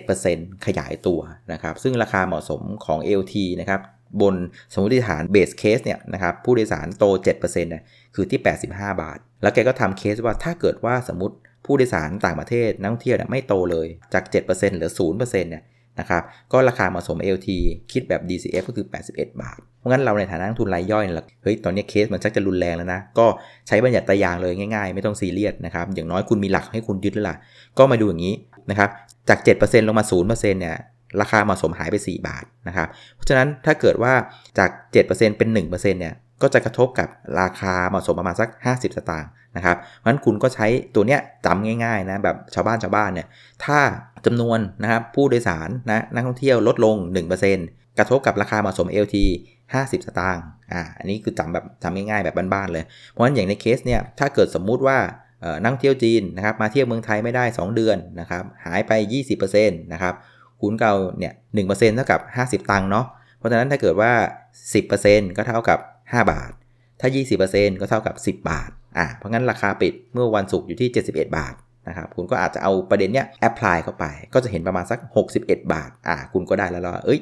[0.01, 1.21] 7%ขยายตัว
[1.53, 3.81] นะครับซึ่งราคาเหมาะสมของ LT นะครับ
[4.23, 4.35] บน
[4.73, 7.83] สมมติฐาน base case เนี่ยนะครับผู้โดยสารโต 7%เนี่ย
[8.15, 15.65] คือที่ 85 บาท แล้วแกก็ทำเคสว่าถ้าเกิดว่าสมมติผู้โดยสารต่างประเทศนักท่องเที่ยวเนี่ยไม่โตเลยจาก 7%เหลือ 0%เนี่ย
[16.01, 16.23] นะครับ
[16.53, 17.49] ก็ราคาเหมาะสม LT
[17.93, 23.27] คิดแบบ DCF ก็คือ 81 บาท ราะงั้นเราในฐานะนักทุนรายย่อยเนี่ยเฮ้ยตอนนี้เคสมันชักจะรุนแรงแล้วนะ ก็
[23.69, 27.37] ใช้บัญญัติตายางเลยง่ายๆ ไม่ต้องซีเรียสนะครับอย่างน้อยคุณมีหลักให้คุณยึดแล้วล่ะ
[27.79, 28.35] ก็มาดูอย่างนี้
[28.71, 28.91] นะครับ
[29.29, 30.77] จาก 7%ลงมา 0%เนี่ย
[31.21, 34.13] ราคาเหมาะสมหายไป 4 บาทนะครับเพราะฉะนั้นถ้าเกิดว่า
[34.59, 34.71] จาก
[35.05, 37.09] 7%เป็น 1%เนี่ยก็จะกระทบกับ
[37.41, 43.27] ราคาเหมาะสมประมาณสัก 50 สตางค์นะครับเพราะฉะนั้นคุณก็ใช้ตัวเนี้ยจำง่ายๆนะแบบชาวบ้านชาวบ้านเนี่ย
[43.65, 43.79] ถ้า
[44.27, 46.97] จำนวนนะครับผู้โดยสารนะนักท่องเที่ยวลดลง
[47.49, 49.17] 1%กระทบกับราคาเหมาะสม LT
[49.73, 54.99] 50 สตางค์อ่าอันนี้คือจำแบบจำง่ายๆแบบบ้านๆเลย เพราะฉะนั้นอย่างในเคสเนี่ยถ้าเกิดสมมุติว่า
[55.63, 58.93] นักท่งเที่ยวจีนนะครับมาเที่ยวเมืองไทยไม่ได้ 2 เดือนนะครับหายไป
[59.43, 60.15] 20%นะครับ
[60.61, 63.07] คูณเก่าเนี่ยหเเท่ากับ 50 ตังค์เนาะ
[63.39, 64.13] เพราะฉะนั้นถ้าเกิดว่า
[64.75, 66.51] 10%ก็เท่ากับ 5 บาท
[67.01, 67.09] ถ้า
[67.45, 71.55] 20%ก็เท่ากับ 10 บาทอ่าเพราะงั้นราคาปิดเมื่อวันศุกร์อยู่ที่ 71 บาท
[71.89, 74.99] นะครับคุณก็อาจจะเอาประเด็นเนี้ยแอพพลายเข้าไป ก็จะเห็นประมาณสัก
[75.37, 77.21] 61 บาทอ่าคุณก็ได้แล้วล่ะเอ้ย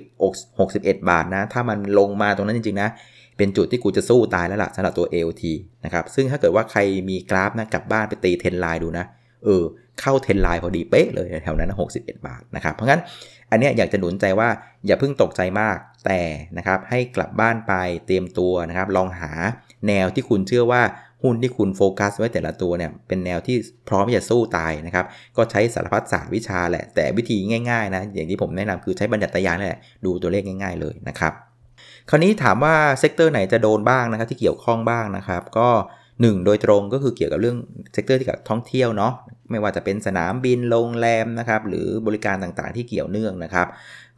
[0.53, 2.89] 61 บาทนะ ถ้ามันลงมาตรงนั้นจริงๆนะ
[3.37, 5.43] เป็นจุดที่กูจะสู้ตายแล้วล่ะสำหรับตัว AOT
[5.85, 9.05] นะครับซึ่งถ้าเกิดว่าใครมีกราฟนะกลับบ้านไปตีเทนไลน์ดูนะ
[9.45, 9.63] เออ
[10.01, 13.01] เข้า trend line พอดีเป๊ะเลยแถวนั้น61 บาทนะครับเพราะงั้น
[13.51, 14.49] อันนี้อยากจะหนุนใจว่า
[14.87, 16.21] อย่าเพิ่งตกใจมากแต่
[16.59, 17.73] นะครับให้กลับบ้านไป
[18.07, 19.33] เตรียมตัวนะครับลองหา
[19.89, 20.83] แนวที่คุณเชื่อว่า
[21.23, 23.57] หุ้นที่คุณโฟกัสไว้แต่ละตัวเนี่ยเป็นแนวที่
[23.89, 25.07] พร้อมจะสู้ตายนะครับ
[25.37, 27.37] ก็ใช้สารพัดศาสตร์วิชาแหละ แต่วิธี
[27.71, 31.33] ง่ายๆนะอย่างที่ผมแนะนำคือใช้บัญญัติไตรยางศ์แหละดูตัวเลขง่าย ๆเลยนะครับ
[32.11, 35.69] คราวนี้ถามว่า sector ไหนจะโดนบ้างนะครับที่เกี่ยวข้องบ้างนะครับก็
[36.13, 37.57] 1โดยตรงก็คือเกี่ยวกับเรื่อง
[37.93, 39.13] sector ที่กับท่องเที่ยวเนาะ
[39.51, 43.67] ไม่ว่าจะเป็นสนามบินโรงแรมนะครับหรือบริการต่างๆที่เกี่ยวเนื่องนะครับ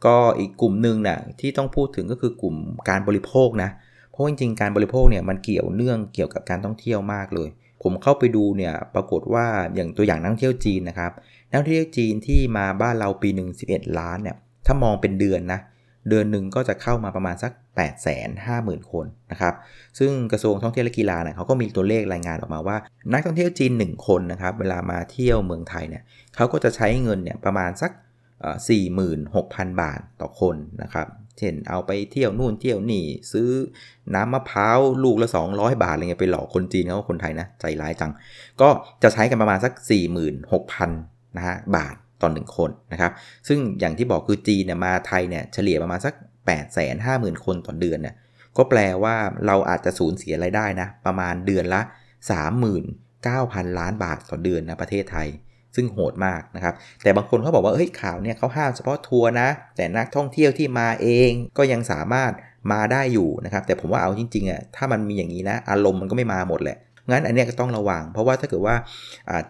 [0.05, 2.55] ก็อีกกลุ่มหนึ่งนะ่ะที่ต้องพูดถึงก็คือกลุ่ม
[2.89, 3.69] การบริโภคนะ
[4.15, 7.49] เพราะจริงๆการบริโภคเนี่ยมันเกี่ยวเนื่องเกี่ยวกับการท่องเที่ยวมากเลย
[7.83, 11.11] ผมเข้าไปดูเนี่ยปรากฏว่าอย่างตัวอย่างนักท่องเที่ยวจีนนะครับ
[11.49, 15.59] นักท่องเที่ยวจีนที่มาบ้านเราปีหนึ่ง11 ล้านเนี่ยถ้ามองเป็นเดือนนะ
[16.09, 17.87] เดือนหนึ่งก็จะเข้ามาประมาณสัก 8 5 0
[18.47, 19.53] 0 0 0 คนนะครับ
[19.99, 22.77] ซึ่งกระทรวงท่องเที่ยวและกีฬาเนี่ยเขาก็มีตัวเลขรายงานออกมาว่า
[23.13, 26.03] นักท่องเที่ยวจีน 1 คนนะครับ เวลามาเที่ยวเมืองไทยเนี่ย
[26.35, 27.91] เขาก็จะใช้เงินเนี่ยประมาณสัก
[29.05, 31.07] 46,000 บาทต่อคนนะครับ
[31.39, 33.49] เช่นเอาไปเที่ยวนู่นเที่ยวนี่ ซื้อ
[34.15, 38.11] น้ำมะพร้าวลูกละ 200 บาทอะไรเงี้ยไปหลอกคนจีนเขาคนไทยนะใจร้ายจัง
[38.61, 38.69] ก็
[39.03, 39.73] จะใช้กันประมาณสัก
[40.49, 40.87] 46,000
[41.37, 43.11] นะฮะบาทต่อหนึ่งคนนะครับ
[43.47, 46.13] ซึ่งอย่างที่บอกคือจีนเนี่ยมาไทยเนี่ยเฉลี่ยประมาณสัก
[46.45, 48.15] 8 5 0 0 0 0 คนต่อเดือนเนี่ย
[48.57, 49.15] ก็แปลว่า
[49.47, 51.81] เราอาจจะสูญเสียรายได้นะ ประมาณเดือนละ
[52.99, 55.27] 39,000 ล้านบาทต่อเดือนนะประเทศไทย
[55.75, 62.31] ซึ่งโหดมากนะครับ แต่บางคนเขาบอกว่าเฮ้ยข่าวเนี่ยเขาห้ามเฉพาะทัวร์นะ แต่นักท่องเที่ยวที่มาเองก็ยังสามารถ
[62.71, 66.77] มาได้อยู่นะครับ แต่ผมว่าเอาจริงๆอะถ้ามันมีอย่างนี้นะ อารมณ์มันก็ไม่มาหมดแหละ
[67.11, 68.75] งั้นอันนี้ก็ต้องระวัง เพราะว่าถ้าเกิดว่า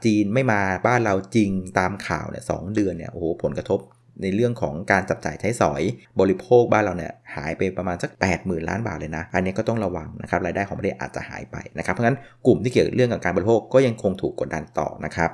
[0.05, 3.79] จีนไม่มาบ้านเราจริงตามข่าวเนี่ยสเดือนเนี่ยโอ้โหผลกระทบ
[4.21, 5.81] ในเรื่องของการจับจ่ายใช้สอย
[6.19, 15.29] บริโภคบ้านเราเนี่ยหายไปประมาณสัก 8 0,000 ล้านบาทเลยนะ อันนี้ก็ต้องระวังนะครับรายได้ของประเทศอาจจะหายไปนะครับเพราะงั้นกลุ่มที่เกี่ยวกับเรื่องกับการบริโภคก็ยังคงถูกกดดันต่อนะครับ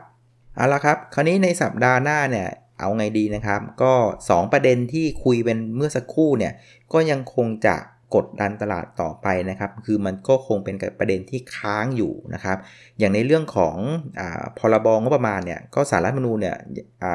[0.56, 2.48] เอาละครับ คราวนี้ในสัปดาห์หน้าเนี่ย
[2.80, 3.94] เอาไงดีนะครับ ก็
[4.28, 6.54] 2 ประเด็นที่คุยเป็นเมื่อสักครู่เนี่ย
[6.94, 7.76] ก็ยังคงจะ
[8.16, 12.58] กดดันตลาดต่อไปนะครับ คือมันก็คงเป็นประเด็นที่ค้างอยู่นะครับ
[13.00, 13.78] อย่างในเรื่องของ
[14.20, 14.22] อ
[14.60, 16.58] พรบงบประมาณเนี่ย ก็ศาลรัฐธรรมนูญเนี่ย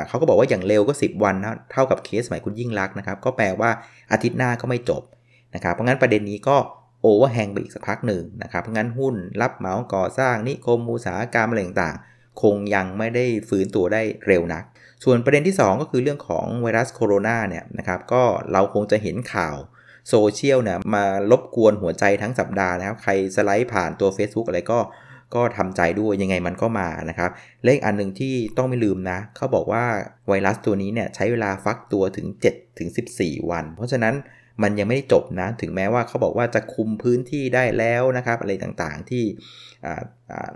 [0.08, 1.34] เขาก็บอกว่าอย่างเร็วก็ 10 วัน
[1.72, 3.70] เท่ากับเค สมัยคุณยิ่งลักษณ์นะครับ ก็แปลว่า
[4.12, 5.02] อาทิตย์หน้าก็ไม่จบ
[5.54, 6.56] นะครับ เพราะงั้นประเด็นนี้ก็
[7.02, 14.64] overhang ไปอีกสักพักหนึ่งนะครับ เพราะงั้นหุ้นรับเหมาก่อสร้างนิคมอุตสาหกรรมอะไรต่างๆ คงยังไม่ได้ฟื้นตัวได้เร็วนัก
[15.04, 18.22] ส่วนประเด็นที่ 2 ก็คือเรื่องของไวรัสโคโรนาเนี่ยนะครับก็
[18.52, 19.56] เราคงจะเห็นข่าว
[20.08, 24.78] โซเชียลเนี่ยมารบกวนหัวใจทั้งสัปดาห์นะครับใครสไลด์ผ่านตัว Facebook อะไรก็
[25.34, 27.30] ก็ทำใจด้วยยังไงมันก็มานะครับ
[27.64, 29.84] เลขอันหนึ่งที่ต้องไม่ลืมนะ เขาบอกว่า
[30.28, 32.88] ไวรัสตัวนี้เนี่ยใช้เวลาฟักตัวถึง 7 ถึง
[33.20, 34.14] 14 วัน เพราะฉะนั้น
[34.62, 39.24] มันยังไม่ได้จบนะ ถึงแม้ว่าเขาบอกว่าจะคุมพื้นที่ได้แล้วนะครับอะไรต่างๆที่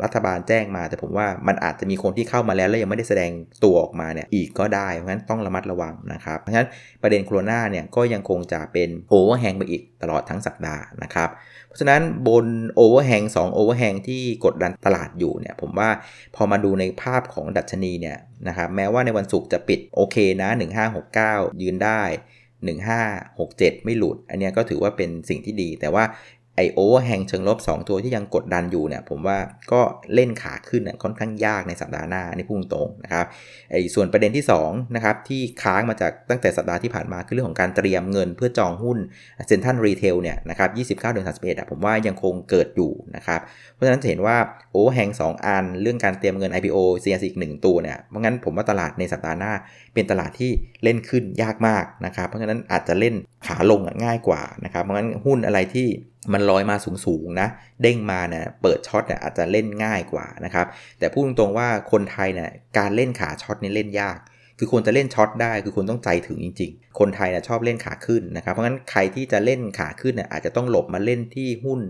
[0.02, 3.30] รัฐบาลแจ้งมา แต่ผมว่ามันอาจจะมีคนที่เข้ามาแล้ว แล้วยังไม่ได้แสดง
[3.64, 6.68] ตัวออกมาเนี่ยอีกก็ได้ เพราะฉะนั้นต้องระมัดระวังนะครับ เพราะฉะนั้น
[7.02, 11.28] ประเด็นโควิดเนี่ยก็ยังคงจะเป็น overhang ไปอีกตลอดทั้งสัปดาห์นะครับ
[11.66, 15.90] เพราะฉะนั้นบน overhang สอง overhang ที่กดดันตลาดอยู่เนี่ยผมว่า
[16.36, 20.50] พอมาดูในภาพของดัชนีเนี่ยนะครับแม้ว่าในวันศุกร์จะปิดโอเคนะ
[21.06, 22.02] 1569 ยืนได้
[22.66, 26.04] 1567 ไม่หลุด อันนี้ก็ถือว่าเป็นสิ่งที่ดี แต่ว่า
[26.56, 29.38] ไอ overhang เชิงลบ 2 ตัวที่ยังกดดันอยู่เนี่ยผมว่า
[29.72, 29.80] ก็
[30.14, 33.26] เล่นขาขึ้นค่อนข้างยากในสัปดาห์หน้านี่พูดตรงนะครับ
[33.70, 38.98] ไอส่วนประเด็นที่2นะครับที่ค้างมาจากตั้งแต่สัปดาห์ที่ผ่านมาคือเรื่องของการเตรียมเงินเพื่อจองหุ้น
[39.48, 43.40] Central Retail เนี่ยนะครับ29เดือน31อะผมว่ายังคงเกิดอยู่นะครับ
[43.74, 44.36] เพราะฉะนั้นจะเห็นว่า
[44.72, 49.52] overhang 2อัน เรื่องการเตรียมเงิน IPO CRC อีก1ตัวเนี่ยเพราะงั้นผมว่าตลาดในสัปดาห์หน้า
[49.94, 50.50] เป็นตลาดที่
[50.82, 53.14] เล่นขึ้นยากมากนะครับเพราะฉะนั้นอาจจะเล่น
[53.46, 55.88] ขาลงง่ายกว่านะครับเพราะงั้นหุ้นอะไรที่
[56.32, 57.48] มันลอยมาสูงๆนะ
[57.82, 60.66] เด้งมาเนี่ยเปิด short เนี่ยอาจจะเล่นง่ายกว่านะครับ
[60.98, 64.18] แต่พูดตรงๆว่าคนไทยเนี่ยการเล่นขาช็อตนี่เล่นยาก
[64.58, 71.80] คือควรจะเล่นช็อตได้คือคุณต้องใจถึงจริง ๆ คนไทยนะชอบเล่นขาขึ้นนะครับ เพราะงั้นใครที่จะเล่นขาขึ้นเนี่ยอาจจะต้องหลบมาเล่นที่หุ้น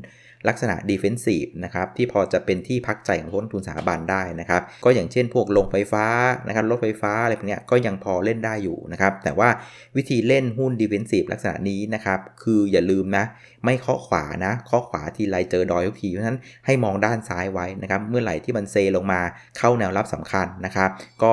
[0.48, 6.04] ลักษณะ defensive นะครับที่พอจะเป็นที่พักใจของต้นทุนสถาบันได้นะครับก็อย่างเช่นพวกลงไฟฟ้า
[6.48, 9.48] นะครับรถไฟฟ้าอะไรพวกนี้ก็ยังพอเล่นได้อยู่นะครับแต่ว่า
[9.96, 13.24] วิธีเล่นหุ้น defensive ลักษณะนี้นะครับคืออย่าลืมนะ
[13.64, 19.20] ไม่เคาะขวานะเคาะขวาทีไรเจอดอยทุกทีเพราะฉะนั้นให้มองด้านซ้ายไว้นะครับเมื่อไหร่ที่มันเซลงมา
[19.58, 20.90] เข้าแนวรับสำคัญนะครับ
[21.22, 21.32] ก็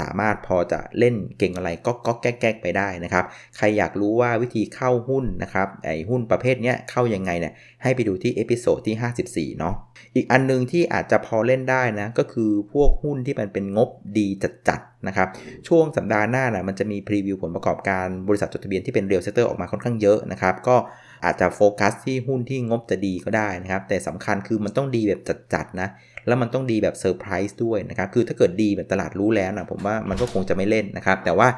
[0.00, 3.24] สามารถพอจะเล่นเก็งกำไรก๊อกแก๊กไปได้นะครับ
[3.56, 9.74] ใครอยากรู้ว่าวิธีเข้าหุ้นนะครับไอหุ้นประเภทนี้เข้ายังไงเนี่ยให้ไปดูที่ episode ที่ 54 เนาะ
[10.14, 13.88] อีกอันนึงที่อาจจะพอเล่นได้นะก็คือพวกหุ้นที่มันเป็นงบ
[14.18, 14.26] ดี
[14.68, 15.28] จัดๆนะครับ
[15.68, 20.76] ช่วงสัปดาห์หน้านะมันจะมี preview ผลประกอบการบริษัทจดทะเบียนที่เป็น real sector ออกมาค่อนข้างเยอะนะครับก็
[21.24, 25.20] อาจจะโฟกัสที่หุ้นที่งบจะดีก็ได้นะครับ แต่สำคัญคือมันต้องดีแบบ
[25.54, 25.88] จัดๆนะ
[26.26, 31.48] แล้วมันต้องดีแบบเซอร์ไพรส์ด้วยนะครับ คือถ้าเกิดดีแบบตลาดรู้แล้วนะผมว่ามันก็คงจะไม่เล่นนะครับ แต่ว่า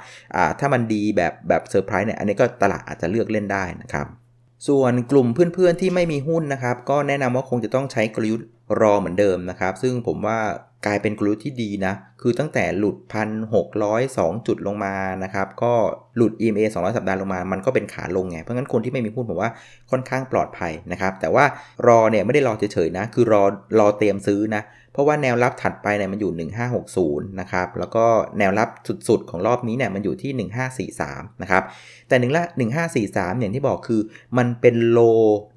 [0.61, 4.07] ถ้ามันดีแบบแบบเซอร์ไพรส์เนี่ย อันนี้ก็ตลาดอาจจะเลือกเล่นได้นะครับ
[4.69, 8.49] ส่วนกลุ่มเพื่อนๆที่ไม่มีหุ้นนะครับ ก็แนะนำว่าคงจะต้องใช้กลยุทธ์
[8.81, 10.39] รอเหมือนเดิมนะครับ ซึ่งผมว่า
[10.87, 12.97] กลายเป็นกลยุทธ์ที่ดีนะ คือตั้งแต่หลุด
[13.71, 15.73] 1,602 จุดลงมานะครับ ก็
[16.17, 19.51] หลุด EMA 200 สัปดาห์ลงมา มันก็เป็นขาลงไง เพราะงั้นคนที่ไม่มีหุ้นผมว่า
[19.91, 21.45] ค่อนข้างปลอดภัยนะครับ แต่ว่า
[21.87, 23.43] รอเนี่ยไม่ได้รอเฉยๆนะ คือรอ
[23.79, 26.49] รอเตรียมซื้อนะ เพราะว่าแนวรับถัดไปเนี่ยมันอยู่
[26.87, 28.05] 1560 นะครับ แล้วก็
[28.39, 28.69] แนวรับ
[29.09, 30.49] สุดๆ ของรอบนี้เนี่ยมันอยู่ที่
[30.87, 31.63] 1543 นะครับ
[32.09, 32.43] แต่หนึ่งละ
[32.93, 34.01] 1543 อย่างที่บอกคือ
[34.39, 34.99] มันเป็นโล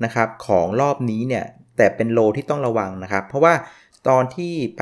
[0.06, 1.46] นะครับของรอบนี้เนี่ย
[1.80, 3.54] แต่เป็นโลที่ต้องระวังนะครับ เพราะว่า
[4.10, 4.82] ตอนที่ไป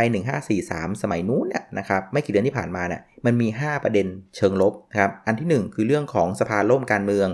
[0.52, 4.08] 1543 สมัยนู้นเนี่ยนะครับไม่กี่เดือนที่ผ่านมาเนี่ยมันมี 5 ประเด็น
[4.38, 7.28] เชิงลบนะครับอันที่ 1 คือเรื่องของสภาล่มการเมือง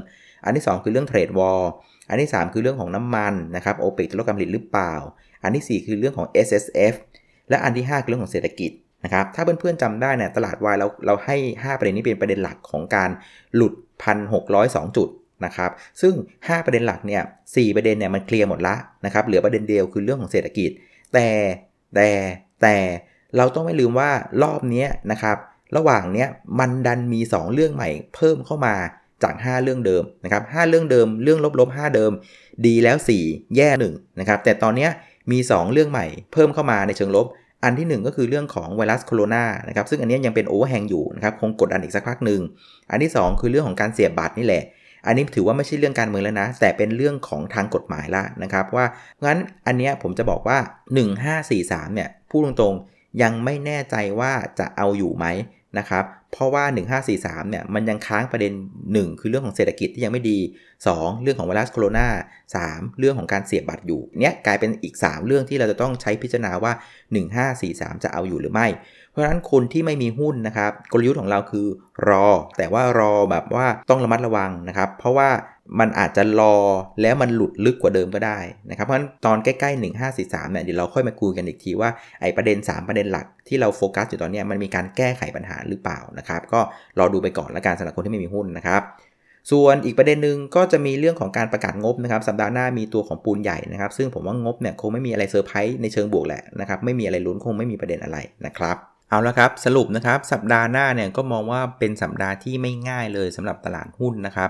[0.45, 1.62] อันที่ 2 คือเรื่องเทรดวอล
[2.10, 4.93] อันที่ 3 คือเรื่องของน้ำมันนะครับโอเปกจะลดการผลิตหรือเปล่า
[5.43, 6.93] อันที่ 4 คือเรื่องของ SSF
[7.49, 8.71] และอันที่ 5 คือเรื่องของเศรษฐกิจ
[9.04, 13.10] นะครับถ้าเพื่อนๆจำได้เนี่ยตลาดวายเราเราให้ 5 ประเด็นนี้เป็นประเด็นหลักของการ
[13.56, 13.73] หลุด
[14.34, 15.10] 1,602 จุด
[15.45, 17.21] นะครับซึ่ง 5 ประเด็นหลักเนี่ย
[17.56, 18.75] สประเด็นเนี่ยมันเคลียร์หมดละ
[19.06, 20.69] นะครับเหลือประเด็นเดียวคือเรื่องของเศรษฐกิจ
[21.13, 21.27] แต่
[21.95, 22.10] แต่
[22.62, 22.75] แต่
[23.38, 24.10] เราต้องไม่ลืมว่า
[24.43, 25.38] รอบนี้นะครับ
[25.77, 26.27] ระหว่างเนี้ย
[26.60, 28.75] มันดันมี 2 เรื่องใหม่เพิ่มเข้ามา
[29.23, 32.12] จาก 5 เรื่องเดิมนะครับ5เรื่องเดิมเรื่องลบๆ5เดิม
[32.65, 34.88] ดีแล้ว 4 แย่1นะครับแต่ตอนนี้
[35.32, 37.27] มี 2 เรื่องใหม่เพิ่มเข้ามาในเชิงลบ
[37.63, 42.41] อันที่ 1 ก็คือเรื่องของไวรัสโคโรนานะครับซึ่งอันนี้ยังเป็นโอเวอร์แฮงอยู่นะครับคงกดดันอีกสักพักหนึ่ง
[42.91, 44.63] อันที่ 2 คือเรื่องของการเสียบบัตรนี่แหละ
[45.06, 48.86] อันนี้ถือว่าไม่ใช่เรื่องการเมืองแล้วนะ แต่เป็นเรื่องของทางกฎหมายละนะครับว่า
[49.26, 49.38] งั้น
[49.68, 50.58] อันนี้ผมจะบอกว่า
[51.28, 55.26] 1543เนี่ยพูดตรงๆยังไม่แน่ใจว่าจะเอาอยู่ไหม
[55.80, 56.63] นะครับเพราะว่า
[57.08, 58.54] 1543เนี่ยมันยังค้างประเด็น
[58.88, 60.39] 1 คือเรื่องของเศรษฐกิจที่ยังไม่ดี
[60.82, 62.08] 2 เรื่องของไวรัสโคโรนา
[62.54, 66.74] 3 เรื่องของการเสียบบัตรอยู่เนี้ยกลายเป็นอีก 3 เรื่องที่เราจะต้องใช้พิจารณาว่า
[67.38, 68.68] 1543 จะเอาอยู่หรือไม่
[69.13, 71.67] เพราะฉะนั้นคนที่ไม่มีหุ้นนะครับกลยุทธ์ของเราคือ
[72.10, 72.26] รอ
[72.58, 75.30] แต่ว่ารอแบบว่าต้องระมัดระวังนะครับ เพราะว่า
[75.80, 76.56] มันอาจจะรอ
[77.02, 79.82] แล้วมันหลุดลึกกว่าเดิมก็ได้นะครับเพราะฉะนั้นตอนใกล้ๆ
[80.13, 81.89] 1543เนี่ยเดี๋ยวเราค่อยมาคุยกันอีกทีว่า
[82.21, 86.60] ไอ้ประเด็น 3 ประเด็นหลักที่เราโฟกัสอยู่ตอนนี้มันมีการแก้ไขปัญหาหรือเปล่านะครับ ก็
[86.99, 88.82] รอดูไปก่อนละกันสำหรับคนที่ไม่มีหุ้นนะครับ
[89.52, 98.78] ส่วนอีกประเด็นหนึ่งก็จะมีเรื่องของการประกาศงบนะครับสัปดาห์หน้ามีตัวของปูนใหญ่นะครับ ซึ่งผมว่างบเนี่ยคงไม่มีอะไรเซอร์ไพรส์ในเชิงบวกแหละนะครับไม่มีอะไรลุ้นคงไม่มีประเด็นอะไรนะครับ
[99.13, 104.49] เอาละครับสรุปนะครับสัปดาห์หน้าเนี่ยก็มองว่าเป็นสัปดาห์ที่ไม่ง่ายเลยสำหรับตลาดหุ้นนะครับ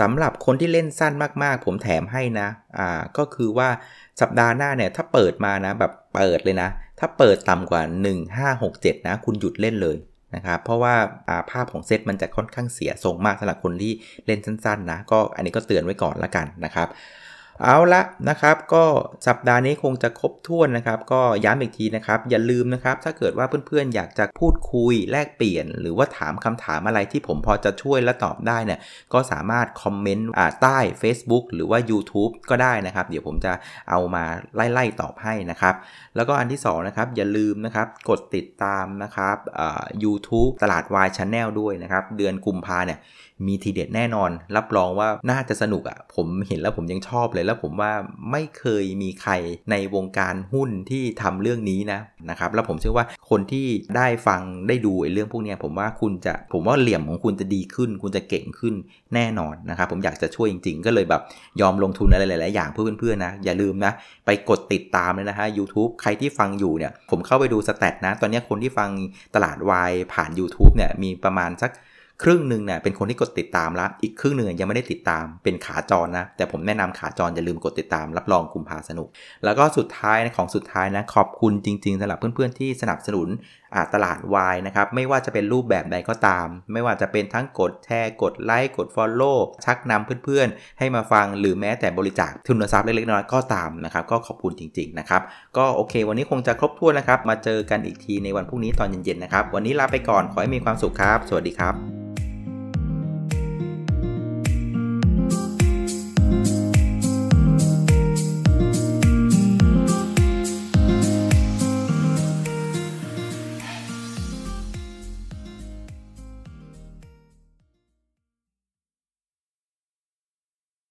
[0.00, 3.68] สำหรับคนที่เล่นสั้นมากๆ ผมแถมให้นะอ่าก็คือว่า
[4.20, 6.68] สัปดาห์หน้าเนี่ยถ้าเปิดมานะแบบเปิดเลยนะ
[6.98, 7.82] ถ้าเปิดต่ำกว่า
[8.64, 9.96] 1567 นะ คุณหยุดเล่นเลย
[10.34, 10.94] นะครับเพราะว่า
[11.50, 13.92] ภาพของเซตมันจะค่อนข้างเสียทรงมากสำหรับคนที่
[14.26, 16.88] เล่นสั้นๆนะก็อันนี้ก็เตือนไว้ก่อนละกันนะครับ
[17.64, 18.84] เอาละนะครับก็
[19.26, 28.80] สัปดาห์นี้คงจะครบถ้วนนะครับ ก็ย้ำอีกทีนะครับ อย่าลืมนะครับ ถ้าเกิดว่าเพื่อนๆ อยากจะพูดคุยแลกเปลี่ยน หรือว่าถามคำถามอะไรที่ผมพอจะช่วยและตอบได้เนี่ย
[29.12, 30.30] ก็สามารถคอมเมนต์
[30.62, 33.52] ใต้ Facebook หรือว่า YouTube ก็ได้นะครับ เดี๋ยวผมจะ
[33.90, 35.74] เอามาไล่ๆตอบให้นะครับ
[36.16, 39.36] แล้วก็อันที่2นะครับอย่าลืมนะครับกดติดตามนะครับ
[40.04, 43.00] ยูทูบตลาดวาย Channel ด้วยนะครับ เดือนกุมภาเนี่ย
[43.46, 47.92] มีทีเด็ดแน่นอน รับรองว่าน่าจะสนุกอะ่ะ ผมเห็นแล้วผมยังชอบเลยแล้วผมว่า
[48.30, 49.32] ไม่เคยมีใคร
[49.70, 53.66] ในวงการหุ้นที่ทำเรื่องนี้นะนะครับแล้วผมเชื่อว่าคนที่
[53.96, 58.74] ได้ฟังได้ดูไอ้เรื่องพวกนี้ผมว่าคุณจะผมว่าเหลี่ยมของคุณจะดีขึ้น คุณจะเก่งขึ้น
[59.14, 61.22] แน่นอนนะครับผมอยากจะช่วยจริง ๆ ก็เลยแบบ
[61.60, 63.92] ยอมลงทุนอะไรหลาย ๆ อย่างเพื่อเพื่อนๆนะอย่าลืมนะ
[64.26, 68.90] ไปกดติดตามเลยนะฮะ YouTube ใครที่ฟังอยู่เนี่ยผมเข้าไปดูสแตทนะ ตอนนี้คนที่ฟัง
[69.34, 71.70] ตลาดวายผ่าน YouTube เนี่ยมีประมาณสัก
[72.22, 79.08] ครึ่งหนึ่งเนี่ยเป็นคนที่กดติดตามละอีกครึ่งหนึ่งยังไม่ได้ติดตามเป็นขาจรนะ แต่ผมแนะนำขาจรอย่าลืมกดติดตามรับรองกุมพาสนุก
[79.44, 83.28] แล้วก็สุดท้ายนะของสุดท้ายนะขอบคุณจริงๆสำหรับเพื่อนๆที่สนับสนุน
[83.94, 95.22] ตลาดวายนะครับ ไม่ว่าจะเป็นรูปแบบใดก็ตาม ไม่ว่าจะเป็นทั้งกดแชร์กดไลค์กด Follow ชักนำเพื่อนๆ ให้มาฟังหรือแม้แต่บริจาคทุนทรัพย์เล็กๆน้อยๆก็ตามนะครับ ก็ขอบคุณจริงๆนะครับ
[95.56, 102.29] ก็โอเค วันนี้คงจะครบถ้วนนะครับ มาเจอกันอีกทีในวันพรุ่งนี้ตอนเย็นๆนะครับ วันนี้ลาไปก่อนขอให้มีความสุขครับ สวัสดีครับ